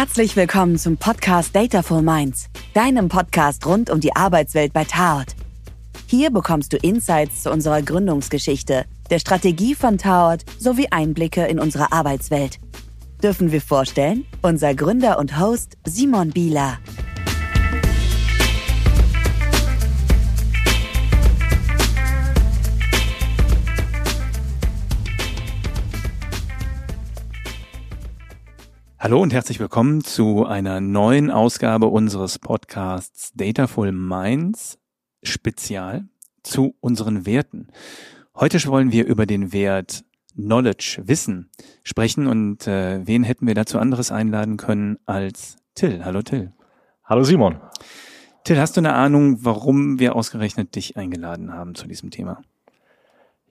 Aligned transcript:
Herzlich 0.00 0.34
willkommen 0.34 0.78
zum 0.78 0.96
Podcast 0.96 1.54
Dataful 1.54 2.00
Minds, 2.00 2.46
deinem 2.72 3.10
Podcast 3.10 3.66
rund 3.66 3.90
um 3.90 4.00
die 4.00 4.16
Arbeitswelt 4.16 4.72
bei 4.72 4.84
Taot. 4.84 5.26
Hier 6.06 6.30
bekommst 6.30 6.72
du 6.72 6.78
Insights 6.78 7.42
zu 7.42 7.50
unserer 7.50 7.82
Gründungsgeschichte, 7.82 8.86
der 9.10 9.18
Strategie 9.18 9.74
von 9.74 9.98
Taot 9.98 10.40
sowie 10.58 10.88
Einblicke 10.90 11.44
in 11.44 11.58
unsere 11.58 11.92
Arbeitswelt. 11.92 12.56
Dürfen 13.22 13.52
wir 13.52 13.60
vorstellen? 13.60 14.24
Unser 14.40 14.74
Gründer 14.74 15.18
und 15.18 15.38
Host 15.38 15.76
Simon 15.84 16.30
Bieler. 16.30 16.78
Hallo 29.02 29.22
und 29.22 29.32
herzlich 29.32 29.58
willkommen 29.58 30.04
zu 30.04 30.44
einer 30.44 30.82
neuen 30.82 31.30
Ausgabe 31.30 31.86
unseres 31.86 32.38
Podcasts 32.38 33.32
Dataful 33.32 33.92
Minds 33.92 34.78
Spezial 35.22 36.06
zu 36.42 36.74
unseren 36.80 37.24
Werten. 37.24 37.68
Heute 38.34 38.62
wollen 38.66 38.92
wir 38.92 39.06
über 39.06 39.24
den 39.24 39.54
Wert 39.54 40.04
Knowledge, 40.34 41.00
Wissen 41.06 41.48
sprechen 41.82 42.26
und 42.26 42.66
äh, 42.66 43.00
wen 43.06 43.24
hätten 43.24 43.46
wir 43.46 43.54
dazu 43.54 43.78
anderes 43.78 44.12
einladen 44.12 44.58
können 44.58 44.98
als 45.06 45.56
Till. 45.74 46.04
Hallo 46.04 46.20
Till. 46.20 46.52
Hallo 47.02 47.24
Simon. 47.24 47.58
Till, 48.44 48.58
hast 48.58 48.76
du 48.76 48.82
eine 48.82 48.92
Ahnung, 48.92 49.46
warum 49.46 49.98
wir 49.98 50.14
ausgerechnet 50.14 50.76
dich 50.76 50.98
eingeladen 50.98 51.54
haben 51.54 51.74
zu 51.74 51.86
diesem 51.86 52.10
Thema? 52.10 52.42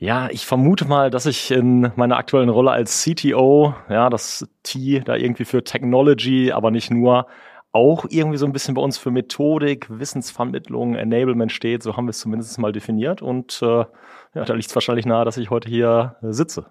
Ja, 0.02 0.30
ich 0.31 0.45
vermute 0.45 0.85
mal, 0.85 1.09
dass 1.09 1.26
ich 1.26 1.52
in 1.52 1.91
meiner 1.98 2.16
aktuellen 2.16 2.48
Rolle 2.48 2.71
als 2.71 3.03
CTO, 3.03 3.76
ja, 3.90 4.09
das 4.09 4.48
T 4.63 5.02
da 5.02 5.16
irgendwie 5.17 5.44
für 5.44 5.62
Technology, 5.62 6.54
aber 6.54 6.71
nicht 6.71 6.90
nur, 6.90 7.27
auch 7.71 8.05
irgendwie 8.09 8.37
so 8.37 8.46
ein 8.46 8.54
bisschen 8.54 8.74
bei 8.74 8.82
uns 8.82 8.98
für 8.98 9.12
Methodik, 9.12 9.87
Wissensvermittlung, 9.90 10.96
Enablement 10.96 11.51
steht. 11.51 11.84
So 11.84 11.98
haben 11.98 12.05
wir 12.05 12.12
es 12.12 12.20
zumindest 12.20 12.57
mal 12.57 12.71
definiert. 12.71 13.21
Und 13.21 13.62
äh, 13.62 13.85
ja, 14.34 14.46
da 14.46 14.54
liegt 14.54 14.70
es 14.70 14.76
wahrscheinlich 14.76 15.05
nahe, 15.05 15.26
dass 15.26 15.37
ich 15.37 15.49
heute 15.49 15.70
hier 15.70 16.15
äh, 16.24 16.31
sitze. 16.31 16.68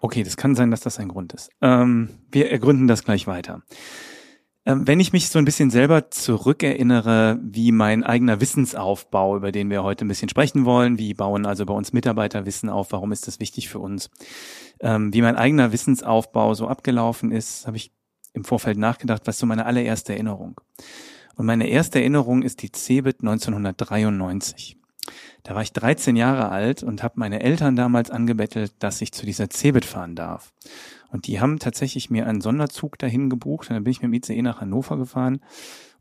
Okay, 0.00 0.24
das 0.24 0.36
kann 0.36 0.54
sein, 0.54 0.70
dass 0.70 0.80
das 0.80 0.98
ein 0.98 1.08
Grund 1.08 1.32
ist. 1.32 1.50
Ähm, 1.62 2.08
wir 2.32 2.50
ergründen 2.50 2.88
das 2.88 3.04
gleich 3.04 3.26
weiter. 3.26 3.62
Ähm, 4.66 4.86
wenn 4.86 4.98
ich 4.98 5.12
mich 5.12 5.28
so 5.28 5.38
ein 5.38 5.44
bisschen 5.44 5.70
selber 5.70 6.10
zurückerinnere, 6.10 7.38
wie 7.40 7.70
mein 7.70 8.02
eigener 8.02 8.40
Wissensaufbau, 8.40 9.36
über 9.36 9.52
den 9.52 9.70
wir 9.70 9.84
heute 9.84 10.04
ein 10.04 10.08
bisschen 10.08 10.28
sprechen 10.28 10.64
wollen, 10.64 10.98
wie 10.98 11.14
bauen 11.14 11.46
also 11.46 11.64
bei 11.64 11.72
uns 11.72 11.92
Mitarbeiter 11.92 12.46
Wissen 12.46 12.68
auf, 12.68 12.90
warum 12.90 13.12
ist 13.12 13.28
das 13.28 13.38
wichtig 13.38 13.68
für 13.68 13.78
uns, 13.78 14.10
ähm, 14.80 15.14
wie 15.14 15.22
mein 15.22 15.36
eigener 15.36 15.70
Wissensaufbau 15.70 16.54
so 16.54 16.66
abgelaufen 16.66 17.30
ist, 17.30 17.68
habe 17.68 17.76
ich 17.76 17.92
im 18.32 18.42
Vorfeld 18.42 18.76
nachgedacht, 18.76 19.22
was 19.26 19.38
so 19.38 19.46
meine 19.46 19.66
allererste 19.66 20.12
Erinnerung. 20.12 20.60
Und 21.36 21.46
meine 21.46 21.68
erste 21.68 22.00
Erinnerung 22.00 22.42
ist 22.42 22.62
die 22.62 22.72
CeBIT 22.72 23.20
1993. 23.20 24.78
Da 25.42 25.54
war 25.54 25.62
ich 25.62 25.72
13 25.72 26.16
Jahre 26.16 26.50
alt 26.50 26.82
und 26.82 27.02
habe 27.02 27.14
meine 27.16 27.42
Eltern 27.42 27.76
damals 27.76 28.10
angebettelt, 28.10 28.72
dass 28.78 29.00
ich 29.00 29.12
zu 29.12 29.26
dieser 29.26 29.48
CeBIT 29.50 29.84
fahren 29.84 30.14
darf. 30.14 30.52
Und 31.10 31.26
die 31.26 31.40
haben 31.40 31.58
tatsächlich 31.58 32.10
mir 32.10 32.26
einen 32.26 32.40
Sonderzug 32.40 32.98
dahin 32.98 33.30
gebucht. 33.30 33.70
Und 33.70 33.74
dann 33.74 33.84
bin 33.84 33.92
ich 33.92 34.02
mit 34.02 34.10
dem 34.10 34.14
ICE 34.14 34.42
nach 34.42 34.60
Hannover 34.60 34.96
gefahren 34.96 35.40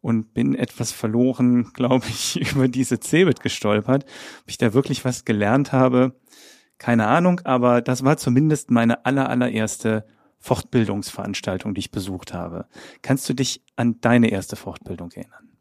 und 0.02 0.34
bin 0.34 0.56
etwas 0.56 0.92
verloren, 0.92 1.72
glaube 1.74 2.06
ich, 2.08 2.52
über 2.52 2.68
diese 2.68 3.00
CeBIT 3.00 3.42
gestolpert. 3.42 4.04
Ob 4.04 4.50
ich 4.50 4.58
da 4.58 4.74
wirklich 4.74 5.06
was 5.06 5.26
gelernt 5.26 5.72
habe, 5.72 6.16
keine 6.78 7.08
Ahnung, 7.08 7.42
aber 7.46 7.82
das 7.82 8.04
war 8.04 8.18
zumindest 8.18 8.70
meine 8.70 9.06
aller, 9.06 9.30
allererste 9.30 10.06
Fortbildungsveranstaltung, 10.40 11.74
die 11.74 11.80
ich 11.80 11.92
besucht 11.92 12.34
habe. 12.34 12.68
Kannst 13.02 13.28
du 13.30 13.34
dich 13.34 13.64
an 13.76 14.00
deine 14.02 14.30
erste 14.30 14.56
Fortbildung 14.56 15.12
erinnern? 15.12 15.55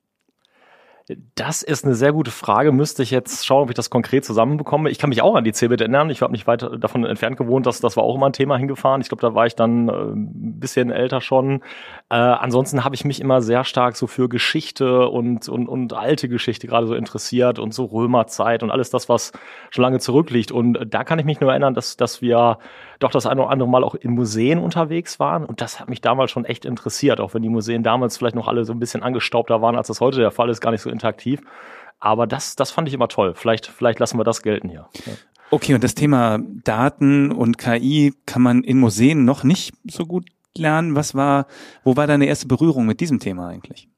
Das 1.35 1.63
ist 1.63 1.85
eine 1.85 1.95
sehr 1.95 2.15
gute 2.15 2.31
Frage. 2.31 2.73
Müsste 2.73 3.03
ich 3.03 3.11
jetzt 3.11 3.45
schauen, 3.45 3.65
ob 3.65 3.69
ich 3.69 3.75
das 3.75 3.91
konkret 3.91 4.25
zusammenbekomme. 4.25 4.89
Ich 4.89 4.99
kann 4.99 5.11
mich 5.11 5.21
auch 5.21 5.35
an 5.35 5.45
die 5.45 5.53
CeBIT 5.53 5.83
erinnern. 5.83 6.09
Ich 6.09 6.23
habe 6.23 6.33
nicht 6.33 6.47
weit 6.47 6.67
davon 6.79 7.05
entfernt 7.05 7.37
gewohnt. 7.37 7.67
dass 7.67 7.81
das 7.81 7.99
war 7.99 8.05
auch 8.05 8.15
immer 8.15 8.25
ein 8.25 8.33
Thema 8.33 8.57
hingefahren. 8.57 9.03
Ich 9.03 9.09
glaube, 9.09 9.21
da 9.21 9.35
war 9.35 9.45
ich 9.45 9.55
dann 9.55 9.91
äh, 9.91 9.93
ein 9.93 10.61
bisschen 10.61 10.91
älter 10.91 11.21
schon. 11.21 11.61
Äh, 12.09 12.15
ansonsten 12.15 12.85
habe 12.85 12.95
ich 12.95 13.05
mich 13.05 13.21
immer 13.21 13.43
sehr 13.43 13.65
stark 13.65 13.97
so 13.97 14.07
für 14.07 14.31
Geschichte 14.31 15.11
und, 15.11 15.47
und, 15.47 15.69
und 15.69 15.93
alte 15.93 16.31
Geschichte 16.31 16.67
gerade 16.67 16.87
so 16.87 16.95
interessiert 16.95 17.59
und 17.59 17.75
so 17.75 17.85
Römerzeit 17.85 18.63
und 18.63 18.71
alles 18.71 18.89
das, 18.89 19.11
was 19.11 19.33
schon 19.69 19.83
lange 19.83 19.99
zurückliegt. 19.99 20.53
Und 20.53 20.87
da 20.89 21.05
kann 21.05 21.19
ich 21.19 21.27
mich 21.27 21.39
nur 21.39 21.51
erinnern, 21.51 21.75
dass, 21.75 21.99
dass 21.99 22.23
wir 22.23 22.57
doch 22.99 23.11
das 23.11 23.27
eine 23.27 23.43
oder 23.43 23.51
andere 23.51 23.69
Mal 23.69 23.85
auch 23.85 23.95
in 23.95 24.13
Museen 24.13 24.59
unterwegs 24.59 25.21
waren. 25.21 25.45
Und 25.45 25.61
das 25.61 25.81
hat 25.81 25.91
mich 25.91 26.01
damals 26.01 26.31
schon 26.31 26.47
echt 26.47 26.65
interessiert, 26.65 27.21
auch 27.21 27.35
wenn 27.35 27.43
die 27.43 27.51
Museen 27.51 27.83
damals 27.83 28.17
vielleicht 28.17 28.37
noch 28.37 28.49
alle 28.49 28.65
so 28.65 28.73
ein 28.73 28.79
bisschen 28.79 29.03
angestaubter 29.03 29.61
waren, 29.61 29.77
als 29.77 29.89
das 29.89 30.01
heute 30.01 30.19
der 30.19 30.31
Fall 30.31 30.49
ist, 30.49 30.63
gar 30.63 30.71
nicht 30.71 30.81
so 30.81 30.94
interaktiv. 30.95 31.41
Aber 32.01 32.27
das, 32.27 32.57
das 32.57 32.71
fand 32.71 32.89
ich 32.89 32.95
immer 32.95 33.09
toll. 33.09 33.35
Vielleicht, 33.35 33.67
vielleicht 33.67 33.99
lassen 33.99 34.19
wir 34.19 34.25
das 34.25 34.43
gelten 34.43 34.69
hier. 34.69 34.89
Okay, 35.51 35.75
und 35.75 35.85
das 35.85 35.95
Thema 35.95 36.39
Daten 36.65 37.31
und 37.33 37.59
KI 37.59 38.15
kann 38.27 38.43
man 38.43 38.63
in 38.63 38.79
Museen 38.79 39.25
noch 39.25 39.45
nicht 39.45 39.75
so 39.85 40.05
gut 40.05 40.27
lernen. 40.57 40.97
Was 40.97 41.15
war, 41.15 41.47
wo 41.83 41.97
war 41.97 42.07
deine 42.07 42.27
erste 42.27 42.47
Berührung 42.47 42.87
mit 42.87 43.01
diesem 43.01 43.21
Thema 43.21 43.49
eigentlich? 43.49 43.89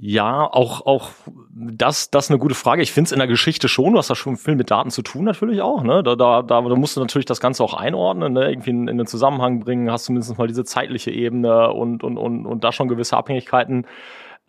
Ja, 0.00 0.44
auch, 0.44 0.86
auch 0.86 1.10
das, 1.50 2.10
das 2.10 2.26
ist 2.26 2.30
eine 2.30 2.38
gute 2.38 2.54
Frage. 2.54 2.82
Ich 2.82 2.92
finde 2.92 3.08
es 3.08 3.12
in 3.12 3.18
der 3.18 3.26
Geschichte 3.26 3.66
schon, 3.66 3.94
du 3.94 3.98
hast 3.98 4.08
da 4.08 4.14
schon 4.14 4.36
viel 4.36 4.54
mit 4.54 4.70
Daten 4.70 4.90
zu 4.92 5.02
tun 5.02 5.24
natürlich 5.24 5.60
auch. 5.60 5.82
Ne? 5.82 6.04
Da, 6.04 6.14
da, 6.14 6.42
da, 6.42 6.60
musst 6.60 6.96
du 6.96 7.00
natürlich 7.00 7.26
das 7.26 7.40
Ganze 7.40 7.64
auch 7.64 7.74
einordnen, 7.74 8.32
ne? 8.32 8.48
irgendwie 8.48 8.70
in, 8.70 8.86
in 8.86 8.96
den 8.96 9.08
Zusammenhang 9.08 9.58
bringen, 9.58 9.90
hast 9.90 10.06
du 10.06 10.12
mindestens 10.12 10.38
mal 10.38 10.46
diese 10.46 10.64
zeitliche 10.64 11.10
Ebene 11.10 11.72
und, 11.72 12.04
und, 12.04 12.16
und, 12.16 12.46
und 12.46 12.62
da 12.62 12.70
schon 12.70 12.86
gewisse 12.86 13.16
Abhängigkeiten 13.16 13.86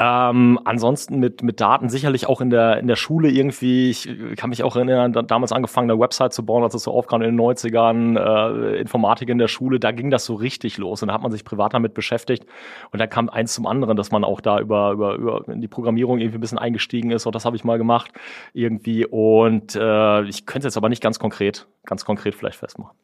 ähm, 0.02 0.58
ansonsten 0.64 1.20
mit, 1.20 1.44
mit 1.44 1.60
Daten 1.60 1.90
sicherlich 1.90 2.26
auch 2.28 2.40
in 2.40 2.50
der, 2.50 2.78
in 2.78 2.88
der 2.88 2.96
Schule 2.96 3.30
irgendwie, 3.30 3.90
ich 3.90 4.08
kann 4.38 4.50
mich 4.50 4.64
auch 4.64 4.78
erinnern, 4.78 5.12
da, 5.12 5.22
damals 5.22 5.52
angefangen, 5.52 5.92
eine 5.92 6.00
Website 6.00 6.32
zu 6.32 6.46
bauen, 6.46 6.64
als 6.64 6.74
es 6.74 6.84
so 6.84 6.94
aufkam 6.94 7.22
in 7.22 7.36
den 7.36 7.40
90ern, 7.40 8.18
äh, 8.18 8.80
Informatik 8.80 9.28
in 9.28 9.38
der 9.40 9.50
Schule, 9.50 9.78
da 9.78 9.92
ging 9.92 10.10
das 10.10 10.24
so 10.24 10.36
richtig 10.36 10.78
los. 10.78 11.02
Und 11.02 11.10
da 11.10 11.16
hat 11.16 11.22
man 11.22 11.34
sich 11.34 11.44
privat 11.44 11.74
damit 11.74 11.94
beschäftigt. 11.94 12.46
Und 12.92 13.00
da 13.00 13.08
kam 13.08 13.28
eins 13.28 13.54
zum 13.54 13.68
anderen, 13.68 13.98
dass 13.98 14.10
man 14.10 14.24
auch 14.24 14.40
da 14.40 14.62
über, 14.62 14.94
über, 14.94 15.16
über 15.16 15.50
in 15.50 15.60
die 15.60 15.68
Programmierung 15.68 16.20
irgendwie 16.20 16.38
ein 16.38 16.42
bisschen 16.42 16.60
eingestiegen 16.60 17.12
ist. 17.12 17.26
Und 17.26 17.36
das 17.36 17.44
habe 17.44 17.58
ich 17.58 17.66
mal 17.66 17.78
gemacht 17.78 18.14
irgendwie. 18.54 19.06
Und 19.06 19.76
äh, 19.76 20.24
ich 20.24 20.46
könnte 20.46 20.68
jetzt 20.68 20.78
aber 20.78 20.88
nicht 20.88 21.04
ganz 21.04 21.20
konkret, 21.20 21.68
ganz 21.86 22.06
konkret 22.06 22.36
vielleicht 22.36 22.60
festmachen. 22.60 22.96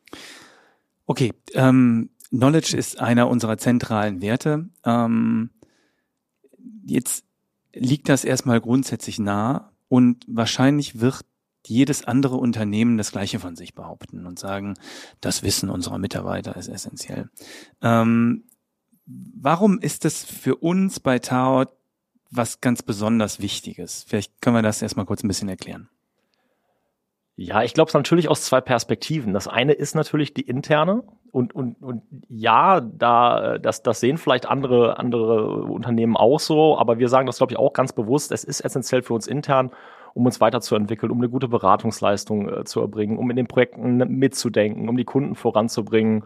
Okay, 1.07 1.33
ähm, 1.55 2.09
Knowledge 2.29 2.77
ist 2.77 3.01
einer 3.01 3.27
unserer 3.27 3.57
zentralen 3.57 4.21
Werte. 4.21 4.69
Ähm 4.85 5.49
jetzt 6.85 7.25
liegt 7.73 8.09
das 8.09 8.23
erstmal 8.23 8.61
grundsätzlich 8.61 9.19
nah 9.19 9.71
und 9.87 10.25
wahrscheinlich 10.27 10.99
wird 10.99 11.25
jedes 11.67 12.05
andere 12.05 12.35
Unternehmen 12.35 12.97
das 12.97 13.11
Gleiche 13.11 13.39
von 13.39 13.55
sich 13.55 13.73
behaupten 13.73 14.25
und 14.25 14.39
sagen, 14.39 14.75
das 15.21 15.43
Wissen 15.43 15.69
unserer 15.69 15.97
Mitarbeiter 15.97 16.55
ist 16.55 16.67
essentiell. 16.67 17.29
Ähm, 17.81 18.43
warum 19.05 19.79
ist 19.79 20.05
das 20.05 20.23
für 20.23 20.55
uns 20.57 20.99
bei 20.99 21.19
Tao 21.19 21.65
was 22.29 22.61
ganz 22.61 22.83
besonders 22.83 23.39
Wichtiges? 23.39 24.05
Vielleicht 24.07 24.41
können 24.41 24.55
wir 24.55 24.61
das 24.61 24.81
erstmal 24.81 25.05
kurz 25.05 25.23
ein 25.23 25.27
bisschen 25.27 25.49
erklären. 25.49 25.89
Ja, 27.37 27.63
ich 27.63 27.73
glaube 27.73 27.89
es 27.89 27.93
natürlich 27.93 28.29
aus 28.29 28.45
zwei 28.45 28.61
Perspektiven. 28.61 29.33
Das 29.33 29.47
eine 29.47 29.73
ist 29.73 29.93
natürlich 29.93 30.33
die 30.33 30.41
interne 30.41 31.03
und, 31.35 31.53
und, 31.53 31.75
und 31.83 32.01
ja, 32.29 32.79
da, 32.79 33.57
das, 33.57 33.83
das 33.83 33.99
sehen 33.99 34.17
vielleicht 34.17 34.45
andere, 34.45 34.97
andere 34.99 35.63
Unternehmen 35.63 36.15
auch 36.15 36.39
so, 36.39 36.77
aber 36.77 36.97
wir 36.97 37.09
sagen 37.09 37.25
das, 37.27 37.39
glaube 37.39 37.51
ich, 37.51 37.59
auch 37.59 37.73
ganz 37.73 37.91
bewusst. 37.91 38.31
Es 38.31 38.45
ist 38.45 38.61
essentiell 38.61 39.01
für 39.01 39.13
uns 39.13 39.27
intern, 39.27 39.71
um 40.13 40.25
uns 40.25 40.39
weiterzuentwickeln, 40.39 41.11
um 41.11 41.17
eine 41.17 41.27
gute 41.27 41.49
Beratungsleistung 41.49 42.47
äh, 42.47 42.63
zu 42.63 42.79
erbringen, 42.79 43.17
um 43.17 43.29
in 43.29 43.35
den 43.35 43.47
Projekten 43.47 43.97
mitzudenken, 43.97 44.87
um 44.87 44.95
die 44.95 45.03
Kunden 45.03 45.35
voranzubringen. 45.35 46.23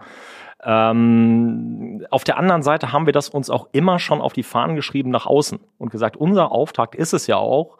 Ähm, 0.64 2.06
auf 2.12 2.24
der 2.24 2.38
anderen 2.38 2.62
Seite 2.62 2.94
haben 2.94 3.08
wir 3.08 3.14
das 3.14 3.30
uns 3.30 3.50
auch 3.50 3.68
immer 3.72 3.98
schon 3.98 4.22
auf 4.22 4.34
die 4.34 4.44
Fahnen 4.44 4.76
geschrieben 4.76 5.10
nach 5.10 5.26
außen 5.26 5.60
und 5.80 5.90
gesagt, 5.90 6.18
unser 6.18 6.52
Auftakt 6.52 6.94
ist 6.94 7.14
es 7.14 7.26
ja 7.26 7.38
auch, 7.38 7.80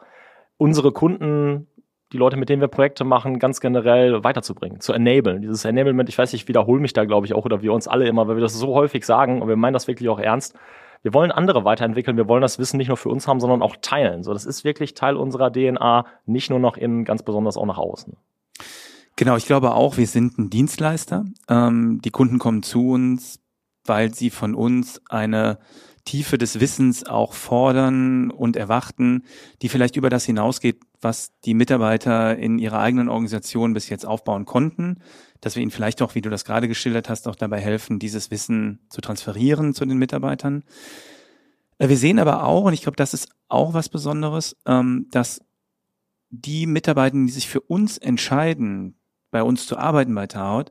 unsere 0.56 0.90
Kunden 0.90 1.68
die 2.12 2.16
Leute, 2.16 2.36
mit 2.36 2.48
denen 2.48 2.60
wir 2.60 2.68
Projekte 2.68 3.04
machen, 3.04 3.38
ganz 3.38 3.60
generell 3.60 4.24
weiterzubringen, 4.24 4.80
zu 4.80 4.92
enablen. 4.92 5.42
Dieses 5.42 5.64
Enablement, 5.64 6.08
ich 6.08 6.18
weiß, 6.18 6.32
ich 6.32 6.48
wiederhole 6.48 6.80
mich 6.80 6.92
da, 6.92 7.04
glaube 7.04 7.26
ich, 7.26 7.34
auch, 7.34 7.44
oder 7.44 7.62
wir 7.62 7.72
uns 7.72 7.86
alle 7.86 8.08
immer, 8.08 8.26
weil 8.26 8.36
wir 8.36 8.42
das 8.42 8.54
so 8.54 8.74
häufig 8.74 9.06
sagen 9.06 9.40
und 9.40 9.48
wir 9.48 9.56
meinen 9.56 9.74
das 9.74 9.86
wirklich 9.86 10.08
auch 10.08 10.18
ernst. 10.18 10.56
Wir 11.02 11.14
wollen 11.14 11.30
andere 11.30 11.64
weiterentwickeln, 11.64 12.16
wir 12.16 12.28
wollen 12.28 12.42
das 12.42 12.58
Wissen 12.58 12.76
nicht 12.76 12.88
nur 12.88 12.96
für 12.96 13.08
uns 13.08 13.26
haben, 13.26 13.40
sondern 13.40 13.62
auch 13.62 13.76
teilen. 13.80 14.22
So, 14.22 14.32
das 14.32 14.44
ist 14.44 14.64
wirklich 14.64 14.94
Teil 14.94 15.16
unserer 15.16 15.50
DNA, 15.50 16.04
nicht 16.26 16.50
nur 16.50 16.58
nach 16.58 16.76
innen, 16.76 17.04
ganz 17.04 17.22
besonders 17.22 17.56
auch 17.56 17.66
nach 17.66 17.78
außen. 17.78 18.16
Genau, 19.16 19.36
ich 19.36 19.46
glaube 19.46 19.72
auch, 19.72 19.96
wir 19.96 20.06
sind 20.06 20.38
ein 20.38 20.50
Dienstleister. 20.50 21.24
Ähm, 21.48 22.00
die 22.04 22.10
Kunden 22.10 22.38
kommen 22.38 22.62
zu 22.62 22.90
uns, 22.90 23.40
weil 23.84 24.12
sie 24.12 24.30
von 24.30 24.54
uns 24.54 25.00
eine 25.08 25.58
Tiefe 26.04 26.38
des 26.38 26.60
Wissens 26.60 27.04
auch 27.04 27.34
fordern 27.34 28.30
und 28.30 28.56
erwarten, 28.56 29.24
die 29.62 29.68
vielleicht 29.68 29.96
über 29.96 30.10
das 30.10 30.24
hinausgeht, 30.24 30.80
was 31.00 31.32
die 31.44 31.54
Mitarbeiter 31.54 32.36
in 32.36 32.58
ihrer 32.58 32.80
eigenen 32.80 33.08
Organisation 33.08 33.74
bis 33.74 33.88
jetzt 33.88 34.06
aufbauen 34.06 34.44
konnten, 34.44 34.98
dass 35.40 35.56
wir 35.56 35.62
ihnen 35.62 35.70
vielleicht 35.70 36.02
auch, 36.02 36.14
wie 36.14 36.20
du 36.20 36.30
das 36.30 36.44
gerade 36.44 36.68
geschildert 36.68 37.08
hast, 37.08 37.28
auch 37.28 37.36
dabei 37.36 37.60
helfen, 37.60 37.98
dieses 37.98 38.30
Wissen 38.30 38.80
zu 38.88 39.00
transferieren 39.00 39.74
zu 39.74 39.84
den 39.84 39.98
Mitarbeitern. 39.98 40.64
Äh, 41.78 41.88
wir 41.88 41.96
sehen 41.96 42.18
aber 42.18 42.44
auch, 42.44 42.64
und 42.64 42.74
ich 42.74 42.82
glaube, 42.82 42.96
das 42.96 43.14
ist 43.14 43.28
auch 43.48 43.74
was 43.74 43.88
Besonderes, 43.88 44.56
ähm, 44.66 45.06
dass 45.10 45.42
die 46.30 46.66
Mitarbeiter, 46.66 47.16
die 47.16 47.30
sich 47.30 47.48
für 47.48 47.60
uns 47.60 47.98
entscheiden, 47.98 48.96
bei 49.30 49.42
uns 49.42 49.66
zu 49.66 49.76
arbeiten 49.76 50.14
bei 50.14 50.26
Taut, 50.26 50.70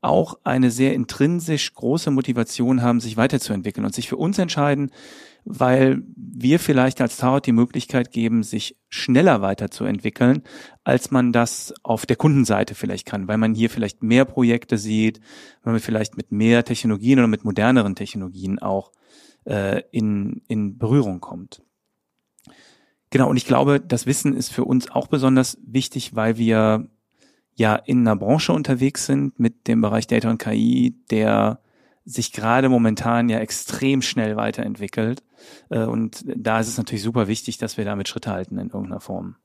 auch 0.00 0.38
eine 0.44 0.70
sehr 0.70 0.94
intrinsisch 0.94 1.72
große 1.74 2.10
Motivation 2.10 2.82
haben, 2.82 3.00
sich 3.00 3.16
weiterzuentwickeln 3.16 3.84
und 3.84 3.94
sich 3.94 4.08
für 4.08 4.16
uns 4.16 4.38
entscheiden, 4.38 4.90
weil 5.44 6.02
wir 6.16 6.58
vielleicht 6.58 7.00
als 7.00 7.18
Taut 7.18 7.46
die 7.46 7.52
Möglichkeit 7.52 8.10
geben, 8.10 8.42
sich 8.42 8.76
schneller 8.88 9.42
weiterzuentwickeln, 9.42 10.42
als 10.82 11.10
man 11.12 11.32
das 11.32 11.72
auf 11.84 12.04
der 12.04 12.16
Kundenseite 12.16 12.74
vielleicht 12.74 13.06
kann, 13.06 13.28
weil 13.28 13.38
man 13.38 13.54
hier 13.54 13.70
vielleicht 13.70 14.02
mehr 14.02 14.24
Projekte 14.24 14.76
sieht, 14.76 15.20
weil 15.62 15.74
man 15.74 15.80
vielleicht 15.80 16.16
mit 16.16 16.32
mehr 16.32 16.64
Technologien 16.64 17.20
oder 17.20 17.28
mit 17.28 17.44
moderneren 17.44 17.94
Technologien 17.94 18.58
auch 18.58 18.90
äh, 19.44 19.82
in, 19.92 20.42
in 20.48 20.78
Berührung 20.78 21.20
kommt. 21.20 21.62
Genau, 23.10 23.30
und 23.30 23.36
ich 23.36 23.46
glaube, 23.46 23.80
das 23.80 24.06
Wissen 24.06 24.34
ist 24.34 24.52
für 24.52 24.64
uns 24.64 24.90
auch 24.90 25.06
besonders 25.06 25.58
wichtig, 25.64 26.16
weil 26.16 26.38
wir 26.38 26.88
ja 27.56 27.74
in 27.74 28.00
einer 28.00 28.16
Branche 28.16 28.52
unterwegs 28.52 29.06
sind 29.06 29.38
mit 29.40 29.66
dem 29.66 29.80
Bereich 29.80 30.06
Data 30.06 30.30
und 30.30 30.38
KI, 30.38 30.94
der 31.10 31.58
sich 32.04 32.32
gerade 32.32 32.68
momentan 32.68 33.28
ja 33.28 33.38
extrem 33.40 34.00
schnell 34.00 34.36
weiterentwickelt. 34.36 35.24
Äh, 35.70 35.84
und 35.84 36.24
da 36.24 36.60
ist 36.60 36.68
es 36.68 36.78
natürlich 36.78 37.02
super 37.02 37.26
wichtig, 37.26 37.58
dass 37.58 37.76
wir 37.76 37.84
damit 37.84 38.08
Schritte 38.08 38.30
halten 38.30 38.58
in 38.58 38.68
irgendeiner 38.68 39.00
Form. 39.00 39.36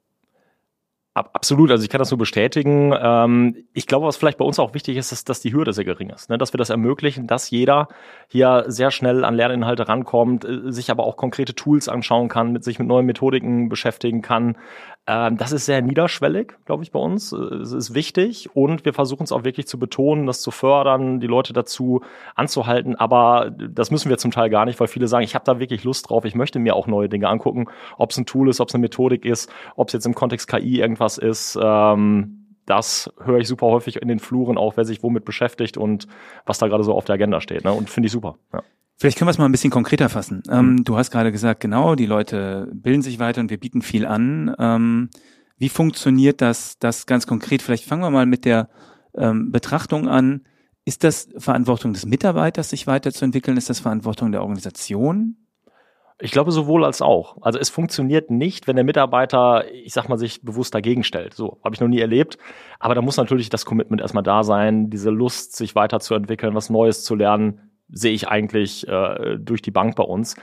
Absolut, 1.13 1.69
also 1.71 1.83
ich 1.83 1.89
kann 1.89 1.99
das 1.99 2.09
nur 2.09 2.17
bestätigen. 2.17 2.93
Ähm, 2.97 3.65
ich 3.73 3.85
glaube, 3.85 4.07
was 4.07 4.15
vielleicht 4.15 4.37
bei 4.37 4.45
uns 4.45 4.59
auch 4.59 4.73
wichtig 4.73 4.95
ist, 4.95 5.11
ist, 5.11 5.27
dass 5.27 5.41
die 5.41 5.51
Hürde 5.51 5.73
sehr 5.73 5.83
gering 5.83 6.09
ist, 6.09 6.29
ne? 6.29 6.37
dass 6.37 6.53
wir 6.53 6.57
das 6.57 6.69
ermöglichen, 6.69 7.27
dass 7.27 7.49
jeder 7.49 7.89
hier 8.29 8.63
sehr 8.67 8.91
schnell 8.91 9.25
an 9.25 9.35
Lerninhalte 9.35 9.89
rankommt, 9.89 10.45
äh, 10.45 10.71
sich 10.71 10.89
aber 10.89 11.03
auch 11.03 11.17
konkrete 11.17 11.53
Tools 11.53 11.89
anschauen 11.89 12.29
kann, 12.29 12.61
sich 12.61 12.79
mit 12.79 12.87
neuen 12.87 13.05
Methodiken 13.05 13.67
beschäftigen 13.67 14.21
kann. 14.21 14.55
Ähm, 15.07 15.37
das 15.37 15.51
ist 15.51 15.65
sehr 15.65 15.81
niederschwellig, 15.81 16.53
glaube 16.65 16.83
ich, 16.83 16.91
bei 16.91 16.99
uns. 16.99 17.33
Äh, 17.33 17.37
es 17.37 17.71
ist 17.71 17.93
wichtig 17.95 18.55
und 18.55 18.85
wir 18.85 18.93
versuchen 18.93 19.23
es 19.23 19.31
auch 19.31 19.43
wirklich 19.43 19.67
zu 19.67 19.79
betonen, 19.79 20.27
das 20.27 20.41
zu 20.41 20.51
fördern, 20.51 21.19
die 21.19 21.27
Leute 21.27 21.53
dazu 21.53 22.01
anzuhalten. 22.35 22.95
Aber 22.95 23.49
das 23.49 23.89
müssen 23.89 24.09
wir 24.09 24.19
zum 24.19 24.31
Teil 24.31 24.49
gar 24.49 24.65
nicht, 24.65 24.79
weil 24.79 24.87
viele 24.87 25.07
sagen, 25.07 25.23
ich 25.23 25.33
habe 25.33 25.45
da 25.45 25.59
wirklich 25.59 25.83
Lust 25.83 26.09
drauf, 26.09 26.25
ich 26.25 26.35
möchte 26.35 26.59
mir 26.59 26.75
auch 26.75 26.85
neue 26.85 27.09
Dinge 27.09 27.29
angucken, 27.29 27.65
ob 27.97 28.11
es 28.11 28.17
ein 28.17 28.27
Tool 28.27 28.49
ist, 28.49 28.59
ob 28.59 28.69
es 28.69 28.75
eine 28.75 28.81
Methodik 28.81 29.25
ist, 29.25 29.51
ob 29.75 29.87
es 29.87 29.93
jetzt 29.93 30.05
im 30.05 30.13
Kontext 30.13 30.47
KI 30.47 30.79
irgendwas 30.79 31.17
ist, 31.17 31.57
ähm, 31.61 32.40
das 32.65 33.11
höre 33.23 33.39
ich 33.39 33.47
super 33.47 33.67
häufig 33.67 34.01
in 34.01 34.07
den 34.07 34.19
Fluren 34.19 34.57
auch, 34.57 34.77
wer 34.77 34.85
sich 34.85 35.03
womit 35.03 35.25
beschäftigt 35.25 35.77
und 35.77 36.07
was 36.45 36.59
da 36.59 36.67
gerade 36.67 36.83
so 36.83 36.93
auf 36.93 37.05
der 37.05 37.15
Agenda 37.15 37.41
steht. 37.41 37.63
Ne? 37.63 37.73
Und 37.73 37.89
finde 37.89 38.07
ich 38.07 38.13
super. 38.13 38.37
Ja. 38.53 38.63
Vielleicht 38.97 39.17
können 39.17 39.27
wir 39.27 39.31
es 39.31 39.39
mal 39.39 39.45
ein 39.45 39.51
bisschen 39.51 39.71
konkreter 39.71 40.09
fassen. 40.09 40.43
Ähm, 40.49 40.73
mhm. 40.73 40.83
Du 40.83 40.95
hast 40.95 41.09
gerade 41.09 41.31
gesagt, 41.31 41.59
genau, 41.59 41.95
die 41.95 42.05
Leute 42.05 42.69
bilden 42.71 43.01
sich 43.01 43.17
weiter 43.17 43.41
und 43.41 43.49
wir 43.49 43.59
bieten 43.59 43.81
viel 43.81 44.05
an. 44.05 44.55
Ähm, 44.59 45.09
wie 45.57 45.69
funktioniert 45.69 46.39
das, 46.39 46.77
das 46.77 47.07
ganz 47.07 47.25
konkret? 47.25 47.63
Vielleicht 47.63 47.85
fangen 47.85 48.03
wir 48.03 48.11
mal 48.11 48.27
mit 48.27 48.45
der 48.45 48.69
ähm, 49.15 49.51
Betrachtung 49.51 50.07
an. 50.07 50.41
Ist 50.85 51.03
das 51.03 51.29
Verantwortung 51.37 51.93
des 51.93 52.05
Mitarbeiters, 52.05 52.69
sich 52.69 52.85
weiterzuentwickeln? 52.85 53.57
Ist 53.57 53.69
das 53.69 53.79
Verantwortung 53.79 54.31
der 54.31 54.41
Organisation? 54.41 55.37
Ich 56.23 56.31
glaube 56.31 56.51
sowohl 56.51 56.85
als 56.85 57.01
auch. 57.01 57.37
Also 57.41 57.57
es 57.57 57.69
funktioniert 57.69 58.29
nicht, 58.29 58.67
wenn 58.67 58.75
der 58.75 58.85
Mitarbeiter, 58.85 59.65
ich 59.71 59.91
sag 59.91 60.07
mal, 60.07 60.19
sich 60.19 60.43
bewusst 60.43 60.75
dagegen 60.75 61.03
stellt. 61.03 61.33
So 61.33 61.59
habe 61.63 61.73
ich 61.73 61.81
noch 61.81 61.87
nie 61.87 61.99
erlebt. 61.99 62.37
Aber 62.79 62.93
da 62.93 63.01
muss 63.01 63.17
natürlich 63.17 63.49
das 63.49 63.65
Commitment 63.65 64.01
erstmal 64.01 64.23
da 64.23 64.43
sein, 64.43 64.91
diese 64.91 65.09
Lust, 65.09 65.55
sich 65.55 65.73
weiterzuentwickeln, 65.73 66.53
was 66.53 66.69
Neues 66.69 67.03
zu 67.03 67.15
lernen, 67.15 67.71
sehe 67.89 68.13
ich 68.13 68.27
eigentlich 68.27 68.87
äh, 68.87 69.37
durch 69.39 69.63
die 69.63 69.71
Bank 69.71 69.95
bei 69.95 70.03
uns. 70.03 70.35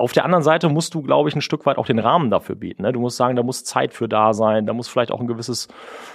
Auf 0.00 0.12
der 0.12 0.24
anderen 0.24 0.42
Seite 0.42 0.68
musst 0.68 0.94
du, 0.94 1.02
glaube 1.02 1.28
ich, 1.28 1.36
ein 1.36 1.42
Stück 1.42 1.66
weit 1.66 1.78
auch 1.78 1.86
den 1.86 1.98
Rahmen 1.98 2.30
dafür 2.30 2.56
bieten. 2.56 2.82
Ne? 2.82 2.92
Du 2.92 3.00
musst 3.00 3.16
sagen, 3.16 3.36
da 3.36 3.42
muss 3.42 3.64
Zeit 3.64 3.92
für 3.92 4.08
da 4.08 4.32
sein, 4.32 4.66
da 4.66 4.72
muss 4.72 4.88
vielleicht 4.88 5.12
auch 5.12 5.20
ein 5.20 5.26
gewisses 5.26 5.68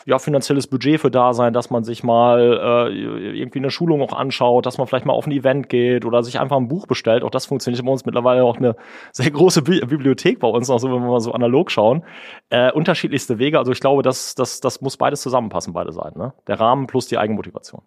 ja, 0.06 0.18
finanzielles 0.20 0.68
Budget 0.68 1.00
für 1.00 1.12
da 1.12 1.34
sein, 1.34 1.54
dass 1.54 1.70
man 1.70 1.84
sich 1.84 2.04
mal 2.04 2.90
äh, 2.90 3.40
irgendwie 3.40 3.60
eine 3.60 3.70
Schulung 3.70 4.02
auch 4.02 4.14
anschaut, 4.14 4.66
dass 4.66 4.78
man 4.78 4.88
vielleicht 4.88 5.06
mal 5.06 5.14
auf 5.14 5.28
ein 5.28 5.32
Event 5.32 5.70
geht 5.70 6.04
oder 6.06 6.24
sich 6.24 6.40
einfach 6.40 6.58
ein 6.58 6.68
Buch 6.68 6.88
bestellt. 6.88 7.24
Auch 7.24 7.30
das 7.30 7.46
funktioniert 7.46 7.86
bei 7.86 7.92
uns 7.92 8.06
mittlerweile 8.06 8.44
auch 8.44 8.58
eine 8.58 8.76
sehr 9.12 9.30
große 9.32 9.62
Bi 9.62 9.80
Bibliothek 9.86 10.40
bei 10.40 10.48
uns, 10.48 10.70
auch 10.70 10.80
so, 10.80 10.88
wenn 10.88 11.02
wir 11.02 11.12
mal 11.12 11.20
so 11.20 11.34
analog 11.34 11.70
schauen. 11.70 12.04
Äh, 12.50 12.72
unterschiedlichste 12.72 13.38
Wege. 13.38 13.60
Also 13.60 13.72
ich 13.72 13.80
glaube, 13.80 14.02
das, 14.02 14.36
das, 14.36 14.62
das 14.62 14.82
muss 14.82 14.98
beides 14.98 15.22
zusammenpassen, 15.22 15.74
beide 15.74 15.92
Seiten. 15.92 16.20
Ne? 16.20 16.34
Der 16.48 16.60
Rahmen 16.60 16.88
plus 16.88 17.08
die 17.08 17.18
Eigenmotivation. 17.18 17.82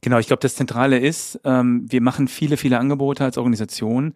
Genau, 0.00 0.18
ich 0.18 0.28
glaube, 0.28 0.40
das 0.40 0.54
Zentrale 0.54 0.98
ist, 0.98 1.40
ähm, 1.44 1.86
wir 1.88 2.00
machen 2.00 2.28
viele, 2.28 2.56
viele 2.56 2.78
Angebote 2.78 3.24
als 3.24 3.36
Organisation. 3.36 4.14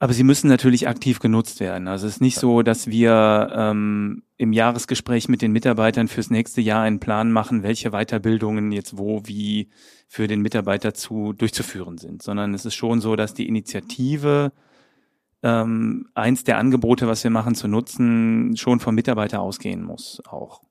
Aber 0.00 0.12
sie 0.12 0.22
müssen 0.22 0.48
natürlich 0.48 0.86
aktiv 0.86 1.18
genutzt 1.18 1.58
werden. 1.58 1.88
Also 1.88 2.06
es 2.06 2.14
ist 2.14 2.20
nicht 2.20 2.38
so, 2.38 2.62
dass 2.62 2.86
wir 2.86 3.50
ähm, 3.52 4.22
im 4.36 4.52
Jahresgespräch 4.52 5.28
mit 5.28 5.42
den 5.42 5.50
Mitarbeitern 5.50 6.06
fürs 6.06 6.30
nächste 6.30 6.60
Jahr 6.60 6.82
einen 6.82 7.00
Plan 7.00 7.32
machen, 7.32 7.64
welche 7.64 7.90
Weiterbildungen 7.90 8.70
jetzt 8.70 8.96
wo 8.96 9.22
wie 9.24 9.70
für 10.06 10.28
den 10.28 10.40
Mitarbeiter 10.40 10.94
zu 10.94 11.32
durchzuführen 11.32 11.98
sind, 11.98 12.22
sondern 12.22 12.54
es 12.54 12.64
ist 12.64 12.76
schon 12.76 13.00
so, 13.00 13.16
dass 13.16 13.34
die 13.34 13.48
Initiative 13.48 14.52
ähm, 15.42 16.08
eins 16.14 16.44
der 16.44 16.58
Angebote, 16.58 17.08
was 17.08 17.24
wir 17.24 17.30
machen, 17.30 17.56
zu 17.56 17.66
nutzen, 17.66 18.56
schon 18.56 18.78
vom 18.80 18.94
Mitarbeiter 18.94 19.40
ausgehen 19.40 19.82
muss 19.82 20.22
auch. 20.26 20.62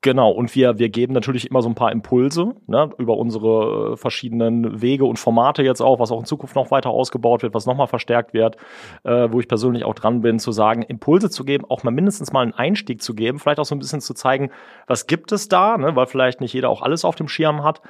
Genau, 0.00 0.30
und 0.30 0.54
wir, 0.54 0.78
wir 0.78 0.90
geben 0.90 1.12
natürlich 1.12 1.50
immer 1.50 1.60
so 1.60 1.68
ein 1.68 1.74
paar 1.74 1.90
Impulse 1.90 2.54
ne, 2.68 2.88
über 2.98 3.16
unsere 3.16 3.94
äh, 3.94 3.96
verschiedenen 3.96 4.80
Wege 4.80 5.04
und 5.04 5.18
Formate 5.18 5.64
jetzt 5.64 5.80
auch, 5.80 5.98
was 5.98 6.12
auch 6.12 6.20
in 6.20 6.24
Zukunft 6.24 6.54
noch 6.54 6.70
weiter 6.70 6.90
ausgebaut 6.90 7.42
wird, 7.42 7.52
was 7.52 7.66
nochmal 7.66 7.88
verstärkt 7.88 8.32
wird, 8.32 8.58
äh, 9.02 9.26
wo 9.32 9.40
ich 9.40 9.48
persönlich 9.48 9.84
auch 9.84 9.96
dran 9.96 10.20
bin, 10.20 10.38
zu 10.38 10.52
sagen, 10.52 10.82
Impulse 10.82 11.30
zu 11.30 11.44
geben, 11.44 11.64
auch 11.68 11.82
mal 11.82 11.90
mindestens 11.90 12.32
mal 12.32 12.42
einen 12.42 12.54
Einstieg 12.54 13.02
zu 13.02 13.12
geben, 13.12 13.40
vielleicht 13.40 13.58
auch 13.58 13.64
so 13.64 13.74
ein 13.74 13.80
bisschen 13.80 14.00
zu 14.00 14.14
zeigen, 14.14 14.50
was 14.86 15.08
gibt 15.08 15.32
es 15.32 15.48
da, 15.48 15.76
ne, 15.76 15.96
weil 15.96 16.06
vielleicht 16.06 16.40
nicht 16.40 16.52
jeder 16.52 16.70
auch 16.70 16.82
alles 16.82 17.04
auf 17.04 17.16
dem 17.16 17.26
Schirm 17.26 17.64
hat 17.64 17.82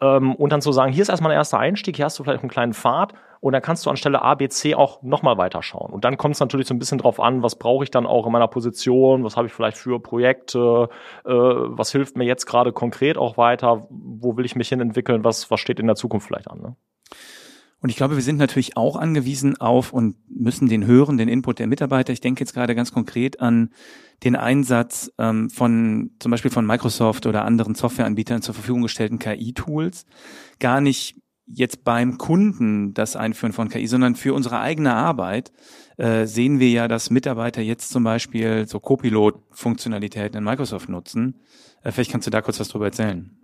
ähm, 0.00 0.34
und 0.34 0.50
dann 0.50 0.60
zu 0.60 0.72
sagen, 0.72 0.92
hier 0.92 1.02
ist 1.02 1.08
erstmal 1.08 1.32
ein 1.32 1.36
erster 1.36 1.58
Einstieg, 1.58 1.96
hier 1.96 2.04
hast 2.04 2.18
du 2.18 2.24
vielleicht 2.24 2.42
einen 2.42 2.50
kleinen 2.50 2.74
Pfad 2.74 3.14
und 3.40 3.52
dann 3.52 3.62
kannst 3.62 3.86
du 3.86 3.90
anstelle 3.90 4.22
A, 4.22 4.34
B, 4.34 4.48
C 4.48 4.74
auch 4.74 5.02
nochmal 5.02 5.38
weiterschauen. 5.38 5.92
Und 5.92 6.04
dann 6.04 6.16
kommt 6.16 6.34
es 6.34 6.40
natürlich 6.40 6.66
so 6.66 6.74
ein 6.74 6.78
bisschen 6.78 6.98
drauf 6.98 7.20
an, 7.20 7.42
was 7.42 7.56
brauche 7.56 7.84
ich 7.84 7.90
dann 7.90 8.06
auch 8.06 8.26
in 8.26 8.32
meiner 8.32 8.48
Position, 8.48 9.24
was 9.24 9.36
habe 9.36 9.46
ich 9.46 9.52
vielleicht 9.52 9.76
für 9.76 10.00
Projekte, 10.00 10.88
äh, 11.24 11.30
was 11.30 11.92
hilft 11.92 12.16
mir 12.16 12.24
jetzt 12.24 12.46
gerade 12.46 12.72
konkret 12.72 13.18
auch 13.18 13.36
weiter, 13.36 13.86
wo 13.90 14.36
will 14.36 14.44
ich 14.44 14.56
mich 14.56 14.68
hin 14.68 14.80
entwickeln, 14.80 15.24
was, 15.24 15.50
was 15.50 15.60
steht 15.60 15.80
in 15.80 15.86
der 15.86 15.96
Zukunft 15.96 16.26
vielleicht 16.26 16.50
an. 16.50 16.60
Ne? 16.60 16.76
Und 17.80 17.90
ich 17.90 17.96
glaube, 17.96 18.16
wir 18.16 18.22
sind 18.22 18.38
natürlich 18.38 18.76
auch 18.76 18.96
angewiesen 18.96 19.58
auf 19.58 19.92
und 19.92 20.16
müssen 20.28 20.68
den 20.68 20.86
hören, 20.86 21.18
den 21.18 21.28
Input 21.28 21.58
der 21.58 21.66
Mitarbeiter. 21.66 22.12
Ich 22.12 22.20
denke 22.20 22.40
jetzt 22.40 22.54
gerade 22.54 22.74
ganz 22.74 22.92
konkret 22.92 23.40
an 23.40 23.70
den 24.24 24.34
Einsatz 24.34 25.12
ähm, 25.18 25.50
von 25.50 26.10
zum 26.18 26.30
Beispiel 26.30 26.50
von 26.50 26.66
Microsoft 26.66 27.26
oder 27.26 27.44
anderen 27.44 27.74
Softwareanbietern 27.74 28.40
zur 28.42 28.54
Verfügung 28.54 28.82
gestellten 28.82 29.18
KI-Tools. 29.18 30.06
Gar 30.58 30.80
nicht 30.80 31.16
jetzt 31.46 31.84
beim 31.84 32.18
Kunden 32.18 32.92
das 32.92 33.14
Einführen 33.14 33.52
von 33.52 33.68
KI, 33.68 33.86
sondern 33.86 34.16
für 34.16 34.34
unsere 34.34 34.58
eigene 34.58 34.94
Arbeit 34.94 35.52
äh, 35.96 36.26
sehen 36.26 36.58
wir 36.58 36.70
ja, 36.70 36.88
dass 36.88 37.10
Mitarbeiter 37.10 37.62
jetzt 37.62 37.90
zum 37.90 38.02
Beispiel 38.04 38.66
so 38.66 38.80
Copilot-Funktionalitäten 38.80 40.38
in 40.38 40.44
Microsoft 40.44 40.88
nutzen. 40.88 41.40
Äh, 41.82 41.92
vielleicht 41.92 42.10
kannst 42.10 42.26
du 42.26 42.30
da 42.30 42.42
kurz 42.42 42.58
was 42.58 42.68
drüber 42.68 42.86
erzählen. 42.86 43.35